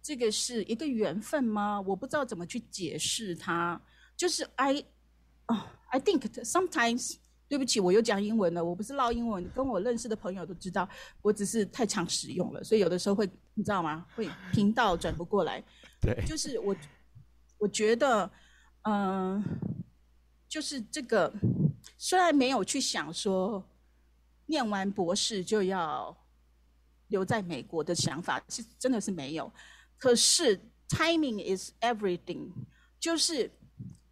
[0.00, 1.80] 这个是一个缘分吗？
[1.80, 3.80] 我不知道怎么去解释它。
[4.16, 4.82] 就是 I
[5.48, 5.58] 哦。
[5.88, 7.14] I think sometimes，
[7.48, 8.62] 对不起，我又讲英文了。
[8.62, 10.86] 我不是唠英文，跟我认识的朋友都知道，
[11.22, 14.04] 我只是太常使用了，所以有的时候会，你知道吗？
[14.16, 15.62] 会频道转不过来。
[16.00, 16.74] 对，就是我，
[17.58, 18.30] 我觉得，
[18.82, 19.42] 嗯，
[20.48, 21.32] 就是这个，
[21.96, 23.64] 虽然没有去想说，
[24.46, 26.16] 念完博士就要
[27.08, 29.50] 留在美国的想法，是真的是没有。
[29.98, 32.50] 可是 timing is everything，
[33.00, 33.50] 就是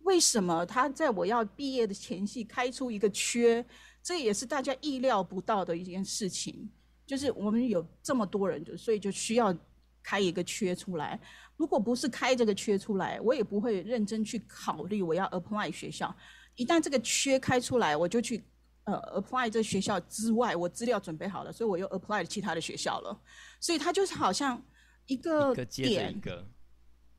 [0.00, 3.64] 为什么他在我要毕业的前夕开出一个缺，
[4.02, 6.70] 这也是大家意料不到的一件事情。
[7.06, 9.54] 就是我们有这么多人，所以就需要
[10.02, 11.20] 开一个缺出来。
[11.56, 16.14] 如果不是开这个缺出来，我也不会认真去考虑我要 apply 学校。
[16.56, 18.44] 一旦这个缺开出来，我就去
[18.84, 23.20] 呃 apply 这学校之外，我资料准备好了，所以我又 apply 其他的学校了。
[23.60, 24.60] 所以它就是好像
[25.06, 26.46] 一个点，一个接一个，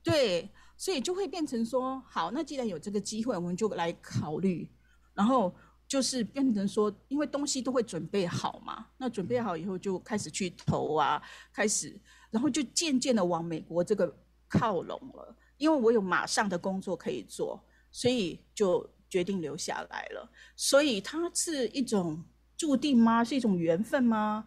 [0.03, 4.69] 对，所以就会变成说，好，那既然有这个机会，我们就来考虑。
[5.13, 5.55] 然后
[5.87, 11.21] 就是变成说，因为东西都会准备好嘛，那准备好以后就开始去投啊，
[11.53, 11.97] 开始，
[12.29, 14.13] 然后就渐渐的往美国这个。
[14.57, 20.29] 靠拢了，因为我有马上的工作可以做，所以就决定留下来了。
[20.55, 22.23] 所以它是一种
[22.57, 23.23] 注定吗？
[23.23, 24.45] 是一种缘分吗？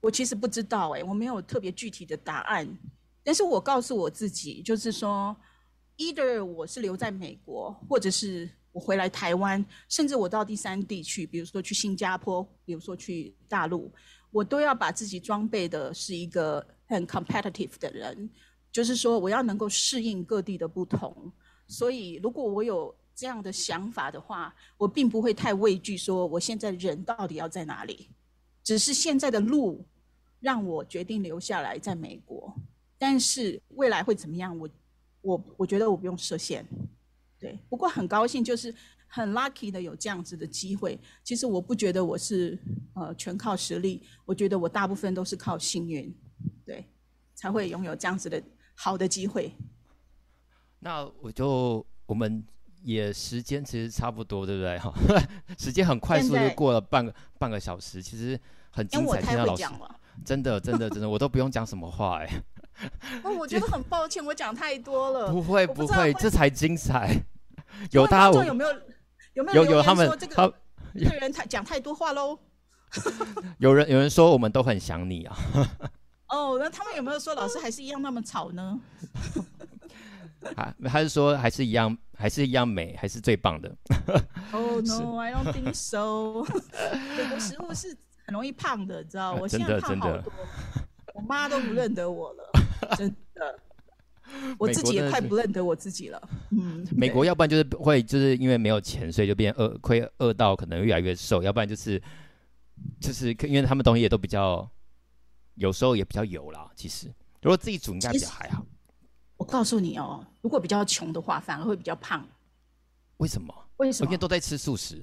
[0.00, 2.68] 我其实不知道哎、我没有特别具体的答案。
[3.24, 5.36] 但是我告诉我自己，就是说
[5.96, 13.92] ，either 我是留在美国，或者是我回来台湾，甚至我到第三地去，比如说去新加坡，比如说去大陆，
[14.30, 18.30] 我都要把自己装备的是一个很 competitive 的人。
[18.70, 21.32] 就是说，我要能够适应各地的不同，
[21.66, 28.08] 所以如果我有这样的想法的话，我并不会太畏惧说我现在人到底要在哪里，
[28.62, 29.84] 只是现在的路
[30.38, 32.54] 让我决定留下来在美国，
[32.96, 34.68] 但是未来会怎么样，我
[35.22, 36.64] 我我觉得我不用设限，
[37.40, 37.58] 对。
[37.68, 38.72] 不过很高兴，就是
[39.08, 40.96] 很 lucky 的有这样子的机会。
[41.24, 42.56] 其实我不觉得我是
[42.94, 46.14] 呃全靠实力，我觉得我大部分都是靠幸运，
[46.64, 46.84] 对，
[47.34, 48.40] 才会拥有这样子的。
[48.80, 49.52] 好的机会，
[50.78, 52.44] 那我就我们
[52.84, 54.78] 也时间其实差不多，对不对？
[54.78, 54.94] 哈，
[55.58, 58.38] 时间很快速就过了半个半个小时，其实
[58.70, 59.20] 很精彩。
[59.20, 59.64] 听到老师，
[60.24, 62.42] 真的真的真的，我都不用讲什么话哎。
[63.24, 65.32] 哦，我觉得很抱歉，我讲太多了。
[65.32, 67.20] 不 会不会，这才精彩。
[67.90, 68.70] 有大家有没有
[69.34, 70.54] 有没有有他们说这个
[70.94, 72.38] 这个人太讲太多话喽？
[73.58, 75.36] 有人有人说我们都很想你啊。
[76.28, 78.78] 哦，那他们有没有说老师还是一样那么吵呢？
[80.54, 83.68] 还还是说还是一样，还是一样美，还是最棒的？
[84.52, 86.44] 哦、oh, no，I don't think so。
[87.16, 87.88] 美国食物是
[88.24, 89.34] 很容易胖的，你知道？
[89.34, 90.32] 我现在胖好多，
[91.14, 92.50] 我妈都不认得我了，
[92.96, 93.58] 真的。
[94.58, 96.28] 我自己也快不认得我自己了。
[96.50, 102.00] 嗯，美国要不然就是会就是因为没有钱，所以就变饿，亏饿到可能越来越瘦；要不然就是
[103.00, 104.70] 就是因为他们东西也都比较。
[105.58, 108.64] 有时候也比较油啦，其实如果自己煮应该比较还好。
[109.36, 112.26] 我告诉你哦，如果比较穷的话，反而会比较胖。
[113.18, 113.54] 为什么？
[113.78, 114.06] 为什么？
[114.06, 115.02] 每天都在吃素食。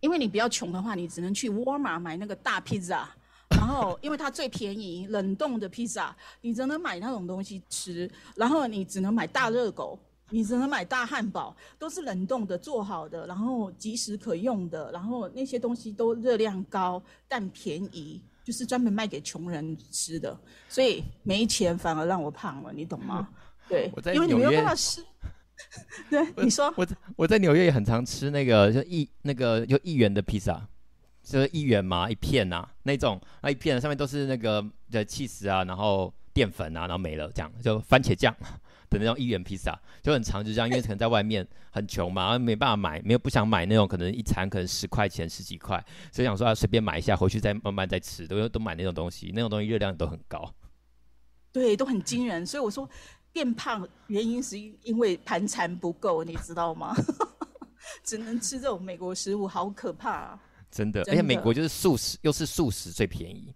[0.00, 3.08] 因为你比较穷的话，你只能去沃尔玛买那个大披萨，
[3.56, 8.10] 然后因为它最便宜，冷冻的披萨，你只能买那种东西吃。
[8.36, 9.98] 然后你只能买大热狗，
[10.30, 18.22] 你只能买大汉堡，都是冷冻的做好的，然后即时可用的，然后那些东西都热量高但便宜。
[18.44, 23.28] 就是专门卖给穷人吃的，所以没钱反而让我胖了，你懂吗？
[23.68, 25.02] 对，我在因为你没有办法吃。
[26.10, 30.68] 对，你说我在我在纽约也很常吃那个就一那个就一元的披萨，
[31.22, 38.36] 就是一元嘛一片呐、啊、那种，那一片上面都是那个的 cheese 啊，然后淀粉啊，然后没了这样，就番茄酱。
[38.90, 50.52] 的那种一元披萨就很长，就这样，因为可能在外面很穷嘛，然后没办法买，没有不想买那种可能一餐可能十块钱十几块，所以想说啊随便买一下，回去再慢慢再吃，都都买那种东西，那种东西热量都很高，
[51.52, 52.46] 对，都很惊人。
[52.46, 52.88] 所以我说
[53.32, 56.94] 变胖原因是因为盘缠不够，你知道吗？
[58.02, 60.40] 只能吃这种美国食物，好可怕啊！
[60.70, 63.54] 真的，而且美国就是素食，又是素食最便宜。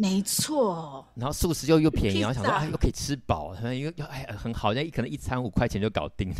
[0.00, 6.36] 没错，然后素食又又便宜，然后想说哎，又可以吃饱，可能又又哎很好，像可能一餐五块钱就搞定了。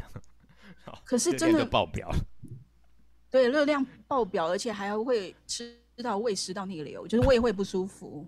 [1.04, 2.08] 可是真的爆表，
[3.28, 8.24] 对，热量爆表，而且还会吃到胃食道逆流，就是胃会不舒服，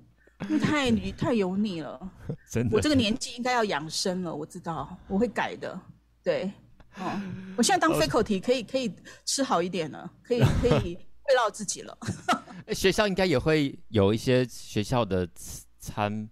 [0.48, 2.10] 因 为太太油腻了。
[2.50, 5.80] 真的，我这个年纪应该要养生了，我知道我会改的。
[6.24, 6.52] 对，
[6.98, 7.18] 哦，
[7.56, 8.92] 我现在当 faculty 可以可以
[9.24, 11.96] 吃好一点了，可以可以慰劳自己了。
[12.72, 15.28] 学校应该也会有一些学校的
[15.78, 16.28] 餐，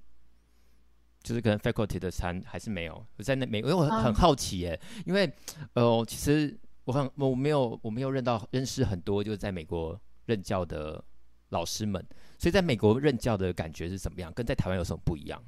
[1.23, 3.07] 就是可能 faculty 的餐还是没有。
[3.17, 5.31] 我在那美国，因为我很好奇耶，因为
[5.75, 11.03] 呃，其实我很我没有我没有认到认识很多就是在美国任教的
[11.51, 12.05] 老师们，
[12.39, 14.33] 所以在美国任教的感觉是怎么样？
[14.33, 15.43] 跟在台湾有什么不一样？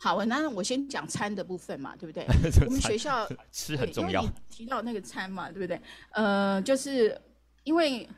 [0.00, 2.24] 好，那我先讲餐的部分嘛，对不对？
[2.64, 4.24] 我们学校吃很重要。
[4.48, 5.80] 提到那个餐嘛，对不对？
[6.12, 7.20] 呃，就是
[7.64, 8.08] 因为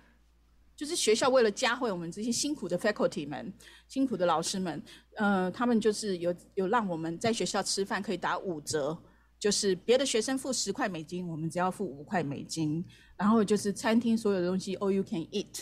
[0.80, 3.52] 就是学校为了嘉惠我们这些辛苦的 faculty 们、
[3.86, 4.82] 辛苦的老师们，
[5.16, 8.96] 呃，他们就是有有让我们在学校吃饭可以打五折。
[9.38, 12.82] 就是别的学生付十块美金，我们只要付五块美金。
[13.14, 15.60] 然后就是餐厅所有的东西 all you can eat，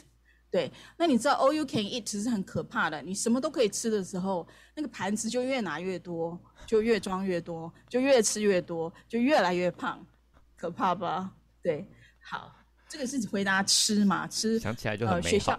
[0.52, 0.70] 对。
[0.96, 10.06] 那你知道 all you can eat 其实很可怕的，你什么都可以吃的时候，那个盘子就越拿越多，就越装越多，就越吃越多，就越来越胖，
[10.56, 11.34] 可怕吧？
[11.60, 11.84] 对。
[12.20, 12.52] 好，
[12.88, 14.26] 这个是回答吃嘛？
[14.26, 14.58] 吃。
[14.58, 15.58] 想起来就很美好。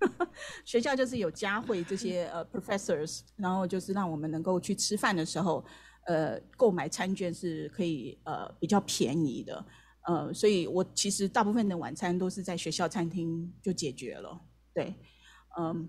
[0.00, 0.28] 呃、
[0.64, 5.64] 学校， 就是有嘉惠这些呃 professors，然后就是让我们能够去吃饭的时候。
[6.04, 9.64] 呃，购买餐券是可以呃比较便宜的，
[10.04, 14.40] 呃，所以我其实大部分的晚餐都是在学校餐厅就解决了，
[14.74, 14.92] 对，
[15.56, 15.88] 嗯、呃，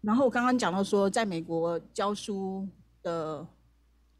[0.00, 2.68] 然后我刚刚讲到说，在美国教书
[3.04, 3.46] 的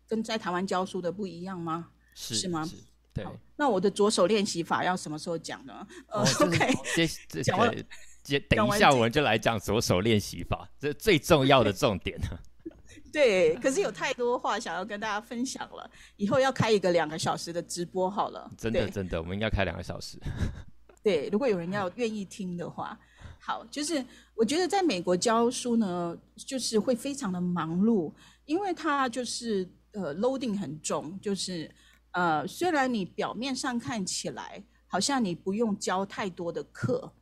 [0.06, 1.88] 跟在台湾教书的不一样吗？
[2.14, 2.64] 是是吗？
[3.14, 3.26] 对。
[3.56, 5.86] 那我的左手练习法要什么时候讲呢？
[6.08, 6.72] 呃、哦、，OK，
[7.28, 7.74] 接讲完，
[8.22, 12.26] 接等一下我们就来讲左手练习法，这最重要的重点呢。
[13.12, 18.50] 对，可是有太多话想要跟大家分享了，以后要开一个两个小时的直播好了。
[18.56, 20.18] 真的真的，我们应该开两个小时。
[21.04, 22.98] 对，如果有人要愿意听的话，
[23.38, 24.02] 好，就是
[24.34, 28.10] 我觉得在美国教书呢，就是会非常的忙碌，
[28.46, 31.70] 因为它就是呃 loading 很重，就是
[32.12, 37.12] 呃虽然你表面上看起来好像你不用教太多的课。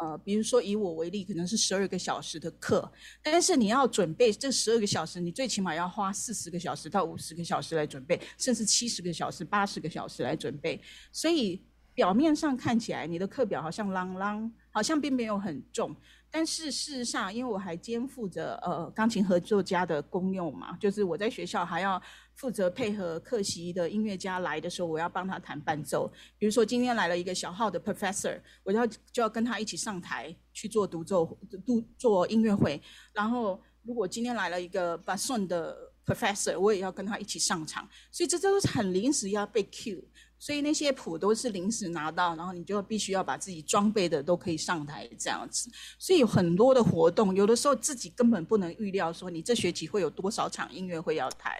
[0.00, 2.88] 呃，比如说以我为例，可能是十二个小时的课，
[3.20, 10.80] 但是你要准备这十二个小时，你最起码要花四十个小时到五十个小时来准备，甚至七十个小时、八十个小时来准备。
[11.10, 11.60] 所以
[11.94, 15.92] 表面上看起来你的课表好像啷啷，好像并没有很重，
[16.30, 22.00] 但是事实上，因为我还肩负着呃钢琴合作家的功用嘛，就是我在学校还要。
[22.38, 26.08] 负责配合客席的音乐家来的时候，我要帮他弹伴奏。
[26.38, 31.36] 比如说今天来了一个小号的 professor，我要就要跟他一起上台去做独奏、
[31.66, 32.80] 独做音乐会。
[33.12, 37.88] 然后如果今天来了一个 basson 的 professor，我也要跟他一起上场。
[38.12, 40.04] 所以这都是很临时要被 cue，
[40.38, 45.70] 所以那些谱都是临时拿到，然后你就必须要把自己装备的都可以上台这样子。
[45.98, 51.52] 所以有很多的活动，有的时候自己根本不能预料说你这学期会有多少场音乐会要弹。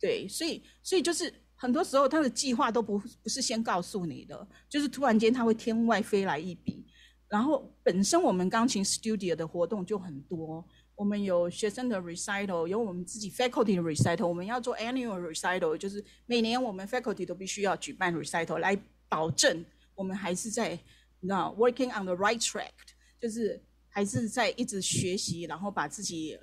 [0.00, 6.86] 对，所以所以就是很多时候他的计划都不不是先告诉你的，就是突然间他会天外飞来一笔。
[7.28, 10.66] 然后本身我们钢琴 studio 的活动就很多，
[10.98, 18.76] 我们有学生的 recital，有我们自己 faculty 的 recital，我们要做 annual recital，就是每年我们 faculty 都必须要举办 recital 来
[19.08, 20.76] 保证我们还是在
[21.20, 22.72] 那 working on the right track，
[23.20, 26.36] 就是还是在一直学习，然后把自己。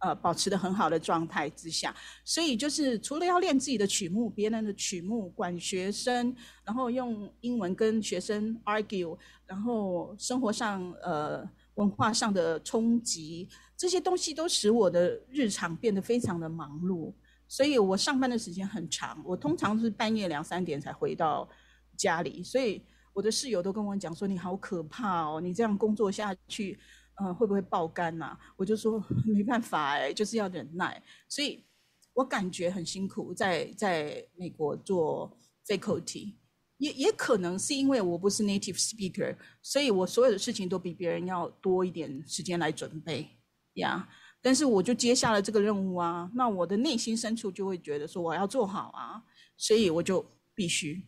[0.00, 1.94] 呃，保持的很好的状态之下，
[2.26, 17.12] 所以就是除了要练自己的曲目，别人的曲目，管学生，然后用英文跟学生 argue，然后生活上呃文化上的冲击，这些东西都使我的日常变得非常的忙碌。
[17.46, 21.48] 所以我上班的时间很长，我通常是半夜两三点才回到
[21.96, 26.78] 家里，所以我的室友都跟我讲说：“你好可怕哦，你这样工作下去。”
[27.16, 28.38] 嗯、呃，会不会爆肝呐、啊？
[28.56, 31.00] 我就说没办法哎，就是要忍耐。
[31.28, 31.64] 所以
[32.12, 35.30] 我感觉很辛苦，在在美国做
[35.64, 36.34] faculty，
[36.78, 43.28] 也也可能是因为我不是 native speaker，所以我所有的事情都比别人要多一点时间来准备
[43.74, 44.08] 呀。
[44.42, 49.22] 但是我就接下了这个任务啊，那我的内心深处就会觉得说我要做好啊，
[49.56, 51.02] 所以我就必须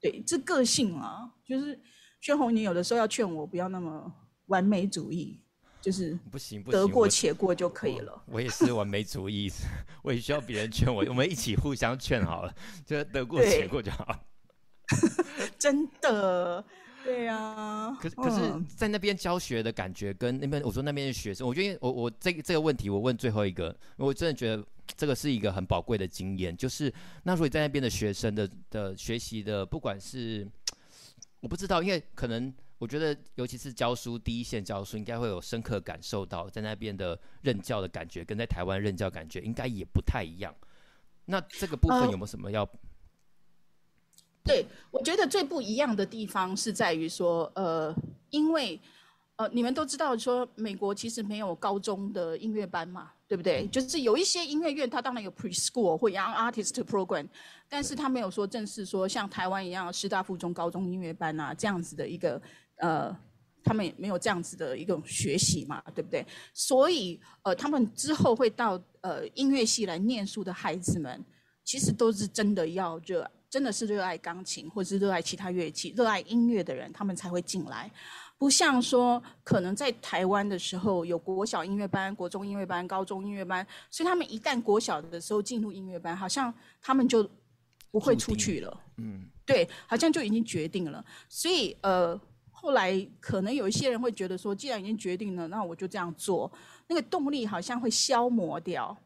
[0.00, 1.80] 对这个性啊，就是
[2.20, 4.12] 宣红，你有的时候要劝我不要那么
[4.46, 5.38] 完美主义。
[5.80, 8.12] 就是不行，不行，得过且过就可以了。
[8.26, 9.50] 我，我也是完美主义，
[10.04, 12.54] 我也需要别人劝我，我们一起互相劝好了，
[12.86, 14.16] 就得过且过就好。
[15.58, 16.64] 真的，
[17.04, 17.98] 对呀、啊。
[18.00, 24.64] 可是，可是在那边教学的感觉，跟那边我说那边的学生，我觉得我我这个这个问题，我问最后一个，我真的觉得
[24.96, 26.92] 这个是一个很宝贵的经验，就是
[27.24, 30.46] 那所以在那边的学生的的学习的，不管是
[31.40, 32.52] 我不知道，因为可能。
[32.78, 40.52] 我觉得，尤其是教书第一线教书，应该会有深刻感受到在那边的任教的感觉，跟在台湾任教感觉应该也不太一样。
[41.26, 42.68] 那这个部分有没有什么要？
[44.44, 47.94] 对，我觉得最不一样的地方是在于说，呃，
[48.30, 48.80] 因为
[49.36, 53.66] 呃，你们都知道说，美国其实没有高中的音乐班嘛，对不对？
[53.68, 57.26] 就是有一些音乐院，它当然有 preschool 或 young artist program，
[57.68, 62.40] 但是它没有说正式说像台湾一样师大附中高中音乐班啊这样子的一个。
[62.76, 63.16] 呃
[63.64, 66.26] 他们也没有这样子的一种学习嘛，对不对？
[66.52, 71.24] 所以呃，他们之后会到呃音乐系来念书的孩子们，
[71.62, 77.90] 其实都是真的要热，真的是热爱钢琴或者是热爱其他乐器、热爱音乐的人，他们才会进来。
[78.38, 87.28] 不像说可能在台湾的时候有国小音乐班、国中音乐班、高中音乐班，所以他们一旦国小的时候进入音乐班，好像他们就
[87.90, 88.80] 不会出去了。
[88.96, 91.04] 嗯，对，好像就已经决定了。
[91.28, 92.18] 所以呃，
[92.50, 96.50] 后来可能有一些人会觉得说，既然已经决定了，那我就这样做，
[96.86, 98.96] 那个动力好像会消磨掉。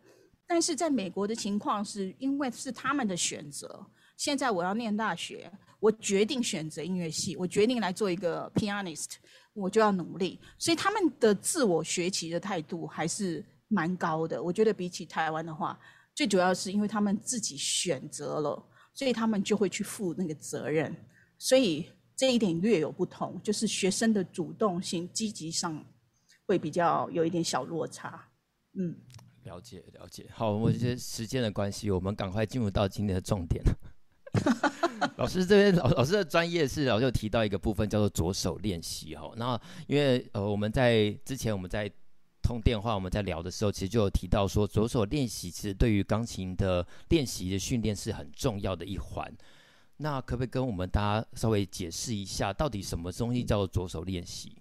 [0.46, 3.84] 但是在美国的情况是因为是他们的选择。
[4.16, 5.50] 现在我要念大学。
[5.78, 9.16] 我决定选择音乐系，我决定来做一个 pianist，
[9.52, 10.40] 我就要努力。
[10.58, 14.42] 所以他们的自我学习的态度还是蛮高的。
[14.42, 15.78] 我觉得比起台湾的话，
[16.14, 20.96] 最主要是因为他们自己选择了，所以他们就会去负那个责任。
[21.38, 21.86] 所以
[22.16, 25.84] 这一点略有不同，就是学生的主动性、积极上
[26.46, 28.26] 会比较有一点小落差。
[28.78, 28.96] 嗯，
[29.44, 30.26] 了解了解。
[30.32, 33.62] 好，我觉得时间的关系，我们赶快进入到今天的重点。
[35.16, 41.90] 老师这边老老师的专业是老师有提到一个部分叫做左手练习哈，那因为呃我们在之前我们在
[42.42, 49.32] 通电话我们在聊的时候，其实就有提到说左手练习其实对于钢琴的练习的训练是很重要的一环。
[49.98, 54.52] 那可不可以跟我们大家稍微解释一下，到底什么东西叫做左手练习？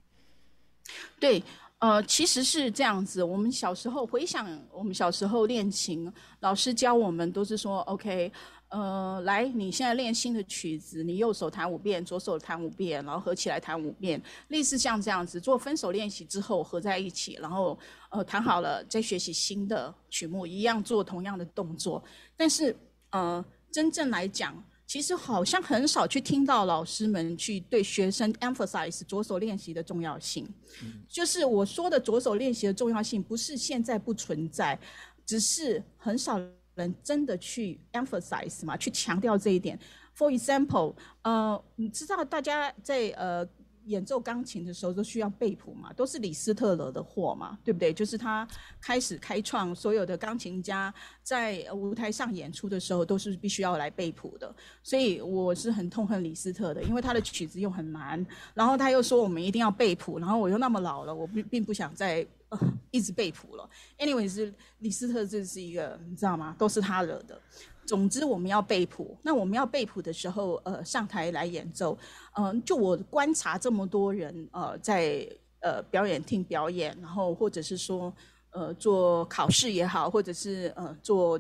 [1.19, 1.43] 对，
[1.80, 3.21] 呃，其实是这样子。
[3.21, 6.09] 我们小时候回想，我们小时候练琴，
[6.39, 8.32] 老师教我们都是说 OK。
[8.76, 22.03] 呃，来，你现在练新的曲子，你右手弹五遍，左手弹五遍，然后合起来弹五遍，类似像这样子做分手练习之后合在一起，然后呃弹好了再学习新的曲目，一样做同样的动作。
[22.36, 22.76] 但是
[23.11, 30.45] 呃，真正来讲，其实好像很少去听到老师们去对学生 emphasize 左手练习的重要性。
[30.84, 31.01] 嗯。
[31.07, 34.78] 就是我说的左手练习的重要性，不是现在不存在，
[35.26, 36.38] 只是很少。
[36.76, 39.80] 人真的去 emphasize 嘛，去强调这一点。
[40.17, 43.45] For example，呃，你知道大家在呃
[43.86, 47.93] 演奏钢琴的时候都需要背谱嘛，都是李斯特勒的祸嘛，对不对？
[47.93, 48.47] 就是他
[48.80, 54.55] 开始开创所有的钢琴家在舞台上演出的时候都是必须要来背谱的。
[54.84, 62.26] 所以我是很痛恨李斯特的，因为他的曲子又很难，然后他又说我们一定要背谱，然后我又那么老了，我并并不想再。
[62.91, 63.70] 一直被谱了。
[63.97, 66.56] Anyway，是李斯特，这是一个你知道吗？
[66.58, 67.41] 都是他惹的。
[67.86, 69.16] 总之，我们要被谱。
[69.22, 71.95] 那我们要被谱的时候，呃，上台来演奏。
[72.34, 75.30] 嗯、就我观察这么多人，呃，在
[75.60, 78.12] 呃表演厅表演，然后或者是说，
[78.49, 81.39] 呃，做考试也好，或者是呃做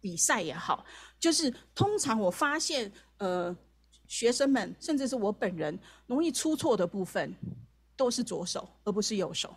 [0.00, 0.84] 比赛也好，
[1.20, 3.56] 就是通常我发现，呃，
[4.08, 5.78] 学生们甚至是我本人
[6.08, 7.32] 容易出错的部分，
[7.96, 9.54] 都是左手，而不是右手。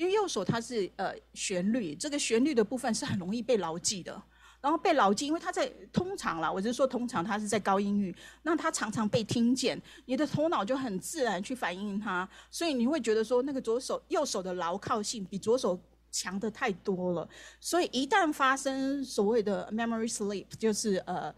[0.00, 4.10] 因为右手它是呃旋律，这个旋律的部分是很容易被牢记的，
[4.58, 15.78] 然后被牢记，因为它在通常啦，我是说通常它是在高音域，那它常常被听见，你的头脑就很自然去反映它，所以你会觉得说那个左手右手的牢靠性比左手
[16.10, 17.28] 强的太多了，
[17.60, 21.34] 所以一旦发生所谓的 memory sleep，就是呃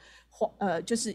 [0.58, 1.12] 呃就是。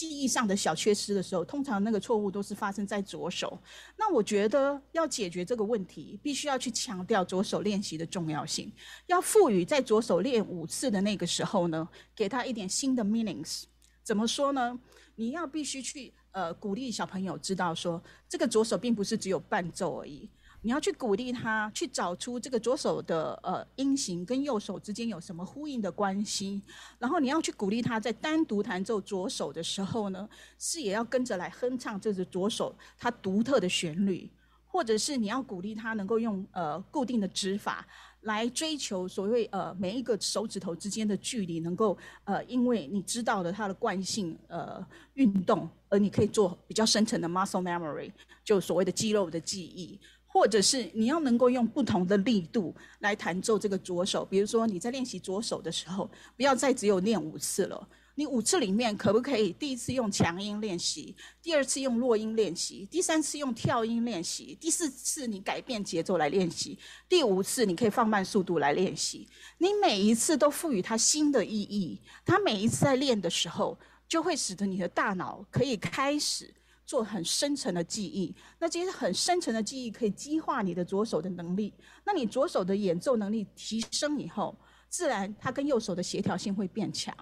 [0.00, 3.60] 记忆上的小缺失的时候，通常那个错误都是发生在左手。
[3.98, 8.72] 那我觉得要解决这个问题，必须要去强调左手练习的重要性，
[9.08, 11.86] 要赋予在左手练五次的那个时候呢，
[12.16, 13.64] 给他一点新的 meanings。
[14.02, 14.80] 怎么说呢？
[15.16, 20.30] 你要必须去呃鼓励小朋友知道说，这个左手并不是只有伴奏而已。
[20.62, 26.62] 你要去鼓励他，去找出这个左手的呃音型跟右手之间有什么呼应的关系，
[26.98, 34.30] 然后你要去鼓励他在单独弹奏左手的时候呢，是也要跟着来哼唱这是左手它独特的旋律，
[34.66, 37.86] 或者是你要鼓励他能够用呃固定的指法
[38.20, 48.12] 来追求所谓呃每一个手指头之间的距离能够呃因为你知道了它的惯性呃运动，而你可以做比较深层的 muscle memory，
[48.44, 49.98] 就所谓的肌肉的记忆。
[50.32, 57.88] 或者是你要能够用不同的力度来弹奏这个左手，比如说你在练习左手的时候，不要再只有练五次了。
[58.16, 66.78] 你五次里面可不可以第一次用强音练习，第二次用弱音练习，第三次用跳音练习，第四次你改变节奏来练习，
[67.08, 69.26] 第五次你可以放慢速度来练习。
[69.58, 76.52] 你每一次都赋予它新的意义，它每一次在练的时候，就会使得你的大脑可以开始。
[76.90, 81.72] 做很深层的记忆，那这些很深层的记忆可以激化你的左手的能力。
[82.04, 87.14] 那你左手的演奏能力提升以后，自然它跟右手的协调性会变强，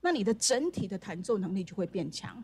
[0.00, 2.42] 那你的整体的弹奏能力就会变强，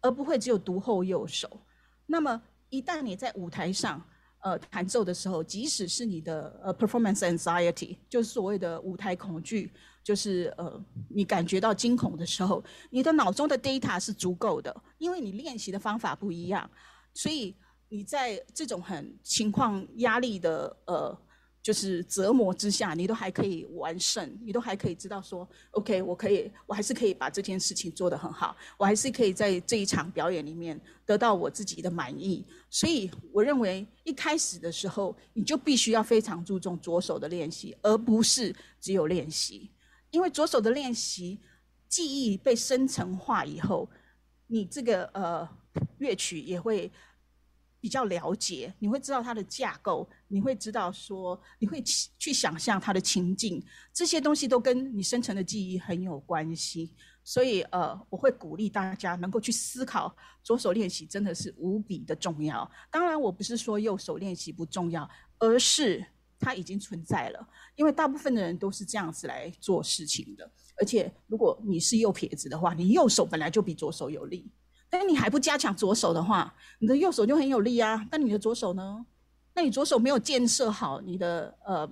[0.00, 1.60] 而不会只有独厚右手。
[2.06, 4.02] 那么一旦你在舞台上
[4.38, 9.70] 呃弹奏的时候，即使是你的呃 performance anxiety，就是所谓的舞台恐惧，
[10.04, 16.70] 就是呃你感觉到惊恐的时候，你的脑中的 data 是足够的，因为你练习的方法不一样，
[17.12, 17.56] 所以
[17.88, 21.18] 你在这种很情况压力的呃。
[21.64, 32.44] 就是折磨之下，你都还可以完胜，你都还可以知道说，OK，我可以，我还是可以把这件事情做得很好，我还是可以在这一场表演里面得到我自己的满意。
[32.68, 39.70] 所以，我认为一开始的时候，你就必须要非常注重左手的练习，而不是只有练习，
[40.14, 41.40] 因为左手的练习，
[41.88, 43.90] 记忆被深层化以后，
[44.46, 45.48] 你这个呃
[45.98, 46.90] 乐曲也会。
[47.84, 51.82] 比较了解，你会知道它的架构，你会知道说，你会
[52.18, 53.62] 去想象它的情境，
[53.92, 56.94] 这些东西都跟你深层的记忆很有关系。
[57.22, 62.66] 所以，呃，我会鼓励大家能够去思考，左手练习真的是无比的重要。
[62.90, 65.06] 当然，我不是说右手练习不重要，
[65.38, 66.06] 而是
[66.44, 70.48] 它已经存在了，因为大部分的人都是这样子来做事情的。
[70.78, 74.50] 而且，如果你是右撇子的话，你右手本来就比左手有力。
[74.90, 78.06] 但你还不加强左手的话，你的右手就很有力啊。
[78.10, 79.06] 但你的左手呢？
[79.54, 81.88] 那你左手没有建设好你的呃，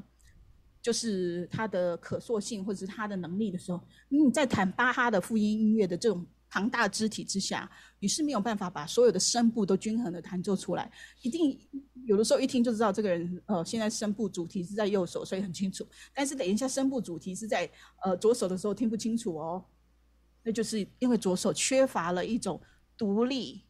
[0.83, 10.93] 就是它的可塑性或者是它的能力的时候，你在弹巴哈的复音音乐的这种庞大肢体之下，你是没有办法把所有的声部都均衡的弹奏出来。
[11.23, 11.59] 一定
[12.05, 15.89] 有的时候一听就知道这个人呃，现在声部主题是在右手，所以很清楚。
[16.13, 17.69] 但是等一下声部主题是在
[18.05, 19.65] 呃左手的时候听不清楚哦，
[20.43, 22.61] 那就是因为左手缺乏了一种。
[22.95, 23.63] 独立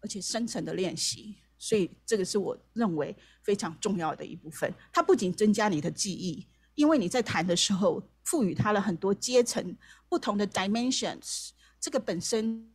[0.00, 4.72] 而且深层的练习，所以这个是我认为非常重要的一部分。
[4.92, 9.76] 它不仅增加你的记忆，因为你在弹的时候赋予它了很多阶层、
[10.08, 11.48] 不同的 dimensions，
[11.86, 12.68] 这个本身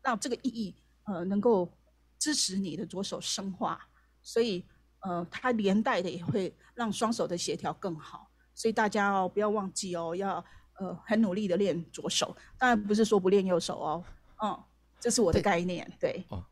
[0.00, 1.70] 让这个意义呃能够
[2.18, 3.78] 支持你的左手生化，
[4.22, 4.64] 所以
[5.00, 8.30] 呃它连带的也会让双手的协调更好。
[8.54, 10.42] 所以大家哦不要忘记哦，要
[10.78, 14.04] 呃很努力的练左手，当然不是说不练右手哦，
[14.42, 14.64] 嗯。
[14.98, 16.12] 这是我的概念，对。
[16.12, 16.42] 对哦，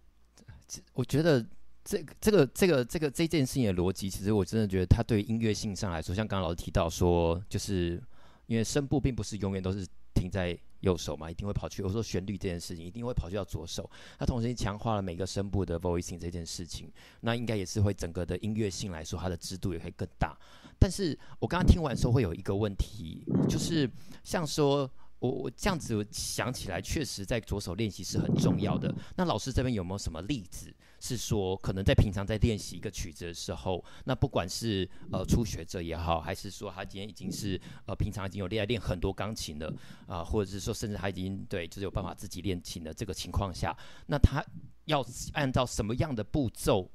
[0.92, 1.42] 我觉得
[1.82, 7.98] 这个、这个、这个、这个这件事情的逻辑，其实我真的觉得它对音乐性上来说，像刚刚老师提到说，就是
[8.44, 11.82] 因为声部并不是永远都是停在右手嘛，一定会跑去。
[11.82, 13.90] 我说旋律这件事情，一定会跑去到左手。
[14.18, 16.88] 它同时强化了每个声部的 voicing 这件事情，
[17.22, 20.38] 那应该也是会整个的音乐性来说，它的支度也会更大。
[20.78, 23.90] 但是我刚刚听完的时候，会有一个问题，就是
[24.22, 24.88] 像说。
[25.22, 28.92] 我我这样子想起来，确实在左手练习是很重要的。
[29.14, 30.74] 那老师这边有没有什么例子，
[31.04, 39.74] 是说可能在平常在练习一个曲子的时候，那不管是呃初学者也好，还是说他今天已经是呃平常已经有练练很多钢琴了
[40.06, 43.76] 啊、或者是说甚至他已经对就是有办法自己练琴的这个情况下，
[44.06, 44.44] 那他
[44.84, 46.88] 要按照什么样的步骤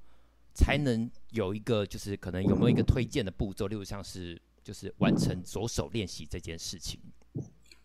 [0.53, 6.97] 才能有一个就是可能有没有一个推荐的步骤，例如像是就是完成左手练习这件事情。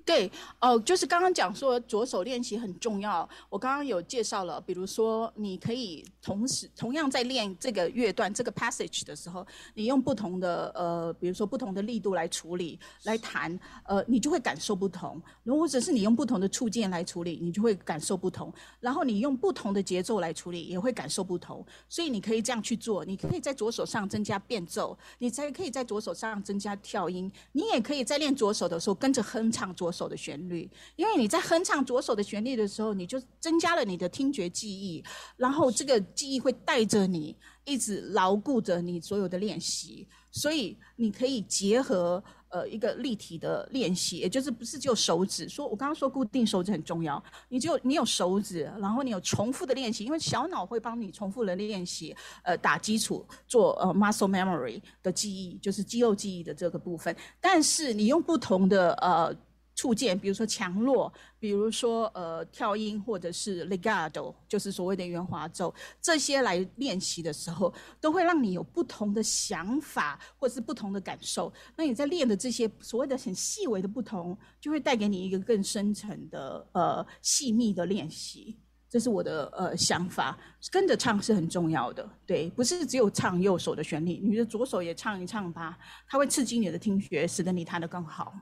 [0.04, 0.30] 对，
[0.60, 3.28] 哦，就是刚刚讲说左手练习很重要。
[3.48, 15.22] 我刚刚有介绍了，比如说你可以同时同样在练这个乐段这个 passage 的时候，你用不同的呃，比如说不同的力度来处理来弹，呃，你就会感受不同。
[15.44, 18.52] 如果只是你用不同的触键来处理，你就会感受不同。
[18.80, 21.64] 然后你用不同的节奏来处理，也会感受不同。
[21.88, 27.30] 所以你可以这样去做，你可以在左手上增加变奏，你才可以在左手上增加跳音。
[27.52, 35.04] 你也可以在练左手的时候跟着哼唱左手的旋律，因为你在哼唱左手的旋律的时候，你就增加了你的听觉记忆，
[35.36, 45.48] 然后这个记忆会带着你一直牢固着你所有的练习，所以你可以结合呃一个立体的练习，也就是不是只有手指。
[45.48, 57.14] 说我刚刚说固定手指很重要，你就你有手指，然后你有重复的练习，因为小脑会帮你重复的练习，呃打基础做呃 muscle memory 的记忆，就是肌肉记忆的这个部分。
[57.40, 59.34] 但是你用不同的呃。
[59.74, 71.52] 触键，比如说强弱，比如说呃跳音，或者是 legato，就是所谓的圆滑奏，这些来练习的时候，都会让你有不同的想法，或者是不同的感受。
[71.76, 78.58] 那你在练的这些所谓的很细微的不同，就会带给你一个更深层的呃细密的练习。
[78.90, 80.38] 这是我的呃想法，
[80.70, 88.34] 跟着唱是很重要的，对，不是只有唱右手的旋律，你的左手也唱一唱吧，它会刺激你的听觉，使得你弹得更好。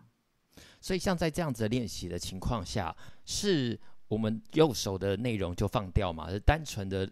[0.81, 3.79] 所以，像在这样子练习的情况下，是
[4.09, 6.31] 我们右手的内容就放掉嘛？
[6.31, 7.07] 是单纯的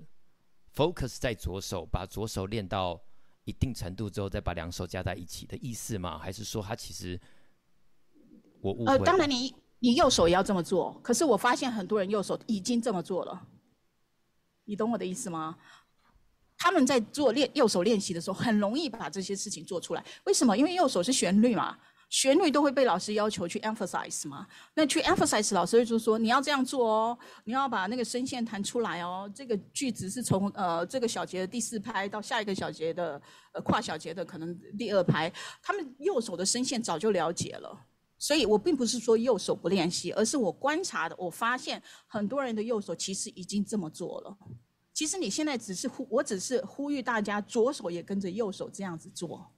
[0.74, 2.98] focus 在左手，把左手练到
[3.44, 6.18] 一定程度之后，再把两手加在一起的意思吗？
[6.18, 7.20] 还是说，他其实
[8.60, 8.92] 我误会？
[8.92, 10.98] 呃，当然，你你右手也要这么做。
[11.02, 13.46] 可是我发现很多人右手已经这么做了，
[14.64, 15.58] 你懂我的意思吗？
[16.56, 20.02] 他们在做练右手练习的时候，很容易把这些事情做出来。
[20.24, 20.56] 为什么？
[20.56, 21.78] 因为右手是旋律嘛。
[22.08, 24.46] 旋律都会被老师要求去 emphasize 嘛？
[24.74, 29.30] 那去 emphasize，老师就说你要这样做哦，你要把那个声线弹出来哦。
[29.34, 33.20] 这个句子是从呃这个小节的第四拍到下一个小节的
[33.52, 35.30] 呃跨小节的可能第二拍，
[35.62, 37.78] 他们右手的声线早就了解了。
[38.16, 44.36] 所以我并不是说右手不练习，而是我观察的，我发现很多人的右手其实已经这么做了。
[44.92, 49.52] 其实你现在只是呼，我只是呼吁大家左手也跟着右手这样子做。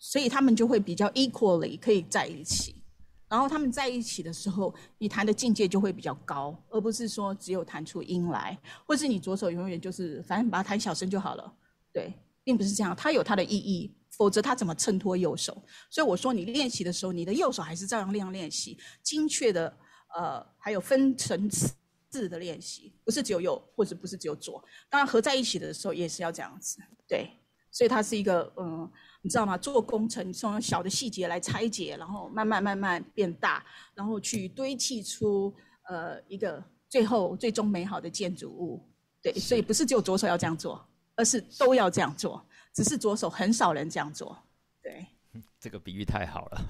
[0.00, 2.82] 所以他们就会比较 equally 可以在一起，
[3.28, 11.54] 然后他们在一起的时候，你弹的境界就会比较高，而不是说只有弹出音来，或是你左手永远就是反正把它弹小声就好了。
[11.92, 15.62] 对，并不是这样，它有它的意义，否则它怎么衬托右手？
[15.90, 19.76] 所以我说你练习的时候，你的右手还是照样练练习，精确的
[20.16, 26.78] 呃，还有分层次的练习，不是只有右，或者不是只有左，当然合在一起的时候也是要这样子。
[27.06, 27.30] 对，
[27.70, 28.90] 所以它是一个嗯。
[29.22, 29.54] 你知道吗？
[29.58, 33.62] 做工程从小的细节来拆解，然后慢慢慢慢变大，
[33.94, 35.54] 然后去堆砌出
[35.90, 38.82] 呃一个最后最终美好的建筑物。
[39.20, 40.82] 对，所以不是只有左手要这样做，
[41.16, 42.42] 而是都要这样做，
[42.72, 44.34] 只是左手很少人这样做。
[44.82, 45.06] 对，
[45.60, 46.62] 这个比喻太好了。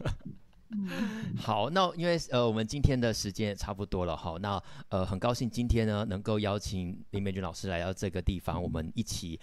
[0.70, 0.88] 嗯、
[1.38, 9.38] 好，那因为呃我们今天的时间也差不多了哈，那呃很高兴今天呢能够邀请林美君老师来到这个地方，我们一起。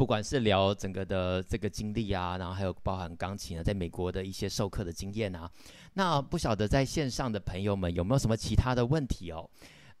[0.00, 5.50] 不管是聊整个的这个经历啊，然后还有包含钢琴啊，在美国的一些授课的经验啊，
[5.92, 9.50] 那不晓得在线上的朋友们有没有什么其他的问题哦？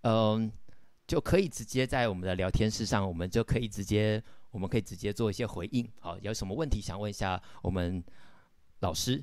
[0.04, 0.50] 嗯，
[1.06, 5.86] 就可以直接在我们的聊天室上，我们就可以直接，我们可以直接做一些回应。
[6.00, 8.02] 好，有什么问题想问一下我们
[8.78, 9.22] 老师？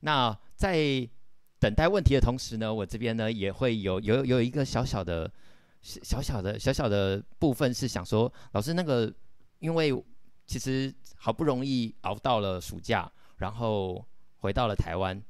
[0.00, 1.08] 那在
[1.60, 5.32] 等待问题的同时呢，我这边呢也会有有有一个小小的
[5.82, 9.14] 小小的小小的部分是想说，老师那个。
[9.60, 10.04] 因为
[10.46, 14.04] 其实好不容易熬到了暑假，然后
[14.38, 15.22] 回到了台湾，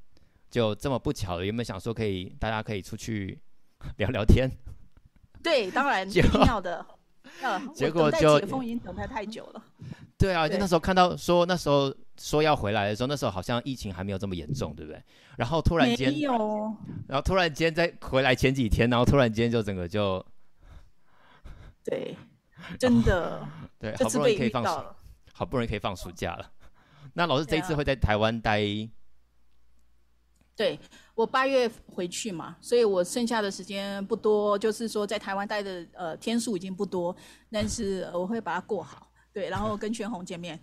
[0.50, 3.38] 就这么不巧的，有没有想说可以大家可以出去
[3.98, 4.50] 聊聊天？
[5.42, 6.84] 对，当然一定要的。
[7.42, 9.62] 嗯，结果就解封已经等待太久了。
[10.18, 15.02] 对啊，就那时候看到说那时候说要回来的时候，那时候好像疫情还没有这么严重，对不对？
[15.36, 16.30] 然后突然间，有
[17.08, 20.24] 然后突然间在回来前几天，然后突然间就整个就，
[21.84, 22.16] 对。
[22.78, 23.48] 真的，哦、
[23.78, 24.84] 对，好不容易可以放暑，
[25.32, 26.50] 好不容易可以放暑假了。
[27.14, 28.60] 那老师这一次会在台湾待？
[30.54, 30.78] 对，
[31.14, 37.16] 我八月回去嘛，所以我剩下的时间不多，就是说在台湾待的呃天数已经不多，
[37.50, 39.10] 但是我会把它过好。
[39.32, 40.60] 对，然后跟全红见面。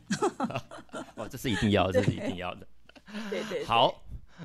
[1.16, 2.68] 哦，这是一定要的，这是一定要的。
[3.30, 3.66] 对，对对。
[3.66, 3.92] 好，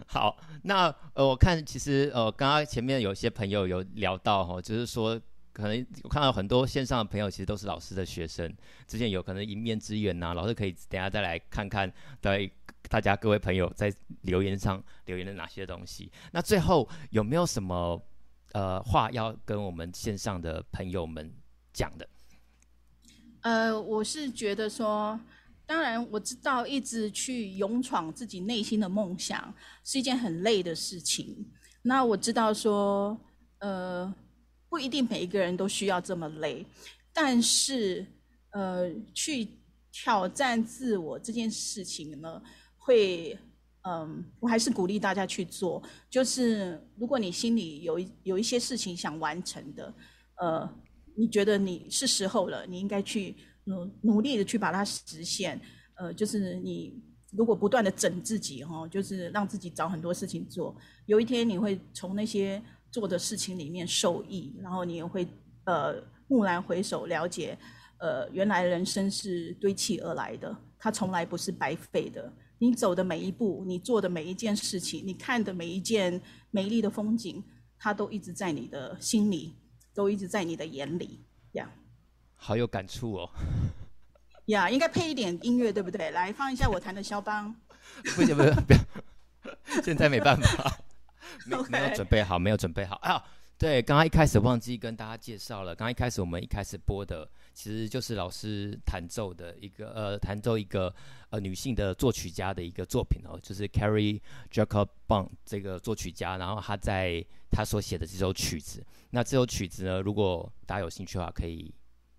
[0.06, 5.20] 好，那呃，我看其实呃，刚刚前面有些朋友有聊到哈，就是说。
[5.52, 8.50] 可能我看到很多线上的朋友，其实都是老师的学生。
[8.86, 11.92] 之前有可能一面之缘呐，老师可以等下再来看看，
[12.22, 12.50] 对
[12.88, 13.92] 大家各位朋友在
[14.22, 16.10] 留言上留言的哪些东西。
[16.32, 18.02] 那最后有没有什么
[18.52, 21.30] 呃话要跟我们线上的朋友们
[21.74, 22.08] 讲的？
[23.42, 25.20] 呃，我是觉得说，
[25.66, 29.52] 当然我知道一直去勇闯自己内心的梦想
[29.84, 31.44] 是一件很累的事情。
[31.82, 33.20] 那我知道说，
[33.58, 34.14] 呃。
[34.72, 36.64] 不一定每一个人都需要这么累，
[37.12, 38.06] 但是，
[38.52, 39.46] 呃，去
[39.92, 42.42] 挑战自我这件事情呢，
[42.78, 43.38] 会，
[43.82, 45.82] 嗯、我还是鼓励大家去做。
[46.08, 49.94] 就是如果你心里有一有一些事情想完成的，
[50.36, 50.66] 呃，
[51.14, 55.60] 你觉得你是时候了，你应该去努努力的去把它实现。
[55.96, 56.98] 呃，就是你
[57.32, 62.62] 如果不断的整自己，哈，就是让自己找很多事情做，有一天你会从那些。
[62.92, 65.26] 做的事情里面受益，然后你也会
[65.64, 65.94] 呃
[66.28, 67.58] 蓦然回首，了解
[67.98, 72.30] 呃原来人生是堆砌而来的，它从来不是白费的。
[72.58, 76.20] 你走的每一步，你做的每一件事情，你看的每一件
[76.50, 77.42] 美丽的风景，
[77.76, 79.56] 它都一直在你的心里，
[79.94, 81.24] 都一直在你的眼里。
[81.52, 81.80] 呀、yeah，
[82.36, 83.30] 好有感触哦。
[84.46, 86.10] 呀、yeah，应该配一点音乐，对不对？
[86.10, 87.52] 来放一下我弹的肖邦。
[88.14, 88.80] 不行不行不行，
[89.82, 90.78] 现在没办法。
[91.46, 93.22] 没没有准备好，没有准备好啊！
[93.58, 95.72] 对，刚刚一开始忘记跟大家介绍了。
[95.72, 100.92] 刚刚一开始我们一开始播的，其实就是老师弹奏的一个呃，弹奏一个
[101.30, 104.20] 呃女性的作曲家的一个作品哦，就是 Carrie
[104.50, 108.84] Jacob Bond 这个作曲家，然后他在他所写的这首曲子。
[109.10, 111.72] 那这首曲子呢，如果大家有兴趣的话，可以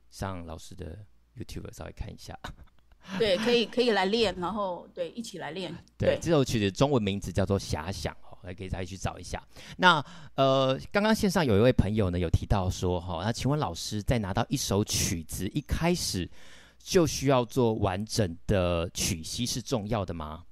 [0.10, 0.98] 上老师的
[1.36, 2.40] YouTube 稍微看一下。
[3.20, 5.76] 对，可以可以来练，然后对一起来练。
[5.98, 8.14] 对，对这首曲子中文名字叫做《遐想》。
[8.44, 9.42] 还可以再去找一下。
[9.78, 10.04] 那
[10.36, 16.30] 呃，刚刚线上有一位朋友呢，有提到说，哈，那请问老师在拿到一首曲子一开始
[16.80, 20.44] 就需要做完整的曲析是重要的吗？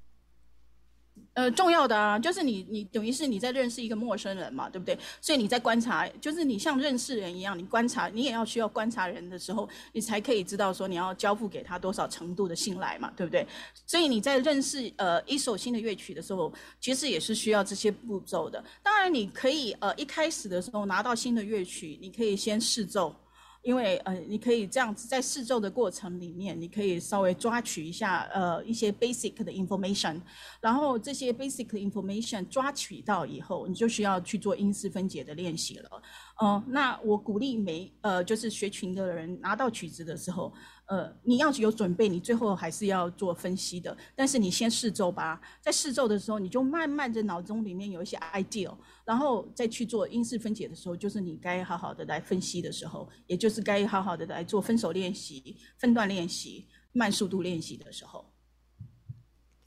[1.33, 4.97] 呃，重要的啊，就是你，你等于是你在认识一个陌生人嘛，对不对？
[5.21, 13.47] 所以你在观察，就是你像认识人一样，你观察，你也要需要观察人的时候，你才可以知道说你要交付给他多少程度的信赖嘛，对不对？
[13.87, 16.51] 所以你在认识呃一首新的乐曲的时候，
[16.81, 18.61] 其实也是需要这些步骤的。
[18.83, 23.15] 当然，你可以呃一开始的时候拿到新的乐曲，你可以先试奏。
[23.61, 30.19] 因为呃，你可以这样子在试奏的过程里面，你可以稍微抓取一下呃一些 basic 的 information，
[30.59, 36.01] 然后这些 basic 的 information 抓取到以后，你就需要去做音式分解的练习了。
[36.39, 40.51] 呃，那我鼓励每呃就是学琴的人拿到曲子的时候。
[40.91, 43.97] 呃，你要有准备，你最后还是要做分析的。
[44.13, 48.75] 但是你先试奏吧，在试奏的时候，你就慢慢的脑中里面有一些 idea，
[49.05, 58.29] 然后再去做音式分解的时候，就是你该好好的来分析的时候，也就是该好好的来做分手练习、分段练习、慢速度练习的时候。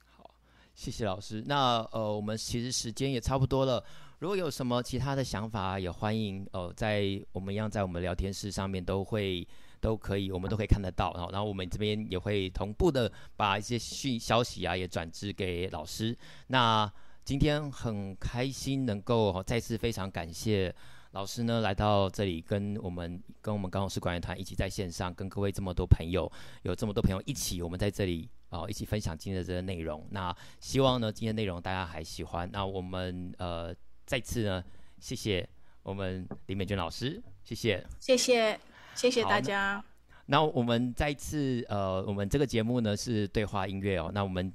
[0.04, 0.28] 好，
[0.74, 1.42] 谢谢老师。
[1.46, 3.82] 那呃，我们其实时间也差不多了。
[4.18, 9.48] 如果有什么其他的想法，也欢迎呃，在我们一样在我们聊天室上面都会。
[9.84, 16.16] 都可以，我们都可以看得到，然后，然后我们这边也会同步的把一些讯消息啊也转知给老师。
[16.46, 16.90] 那
[17.22, 20.74] 今天很开心能够再次非常感谢
[21.10, 26.30] 老师呢来到这里跟我们跟我们高雄市管乐团一起在线上跟各位这么多朋友
[26.62, 30.06] 有这么多朋友一起我们在这里啊一起分享今天的这个内容。
[30.10, 32.48] 那希望呢今天内容大家还喜欢。
[32.50, 33.74] 那我们呃
[34.06, 34.64] 再次呢
[34.98, 35.46] 谢谢
[35.82, 38.58] 我们林美娟老师，谢谢，谢谢。
[38.94, 39.82] 谢谢大家。
[40.26, 44.10] 那我们再一次，呃，我们这个节目呢是对话音乐哦。
[44.14, 44.50] 那我们，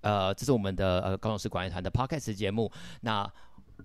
[0.00, 2.68] 呃，这是我们的呃高雄市管乐团的 Podcast 节目。
[3.02, 3.32] 那，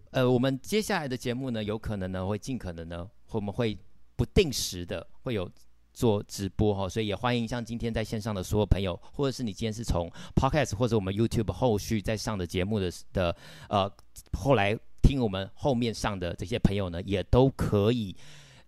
[0.09, 3.77] 呃，我们接下来的节目呢，有可能呢会尽可能呢，我们会
[4.15, 5.47] 不定时的会有
[5.93, 6.89] 做直播哈、哦。
[6.89, 13.35] 所以也欢迎像今天在线上的所有朋友，或者是你今天是从 Podcast 或者我们 YouTube 后续在上的节目的的
[13.69, 13.91] 呃
[14.33, 18.15] 后来听我们后面上的这些朋友呢，也都可以。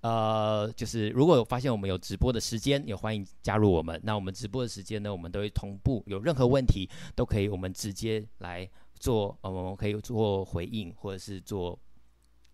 [0.08, 4.00] 呃，就是如果有发现我们有直播的时间，也欢迎加入我们。
[4.02, 11.78] 那我们直播的时间呢，我们都会同步，有任何问题都可以，我们直接来做，呃，我们可以做回应或者是做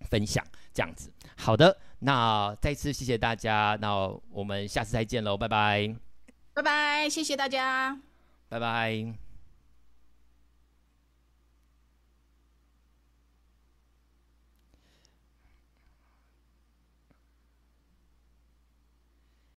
[0.10, 0.44] 分享
[0.74, 1.14] 这样子。
[1.38, 5.96] 好的，那再次谢谢大家，那我们下次再见喽，拜拜，
[6.56, 7.96] 拜拜，谢谢大家，
[8.50, 9.23] 拜拜。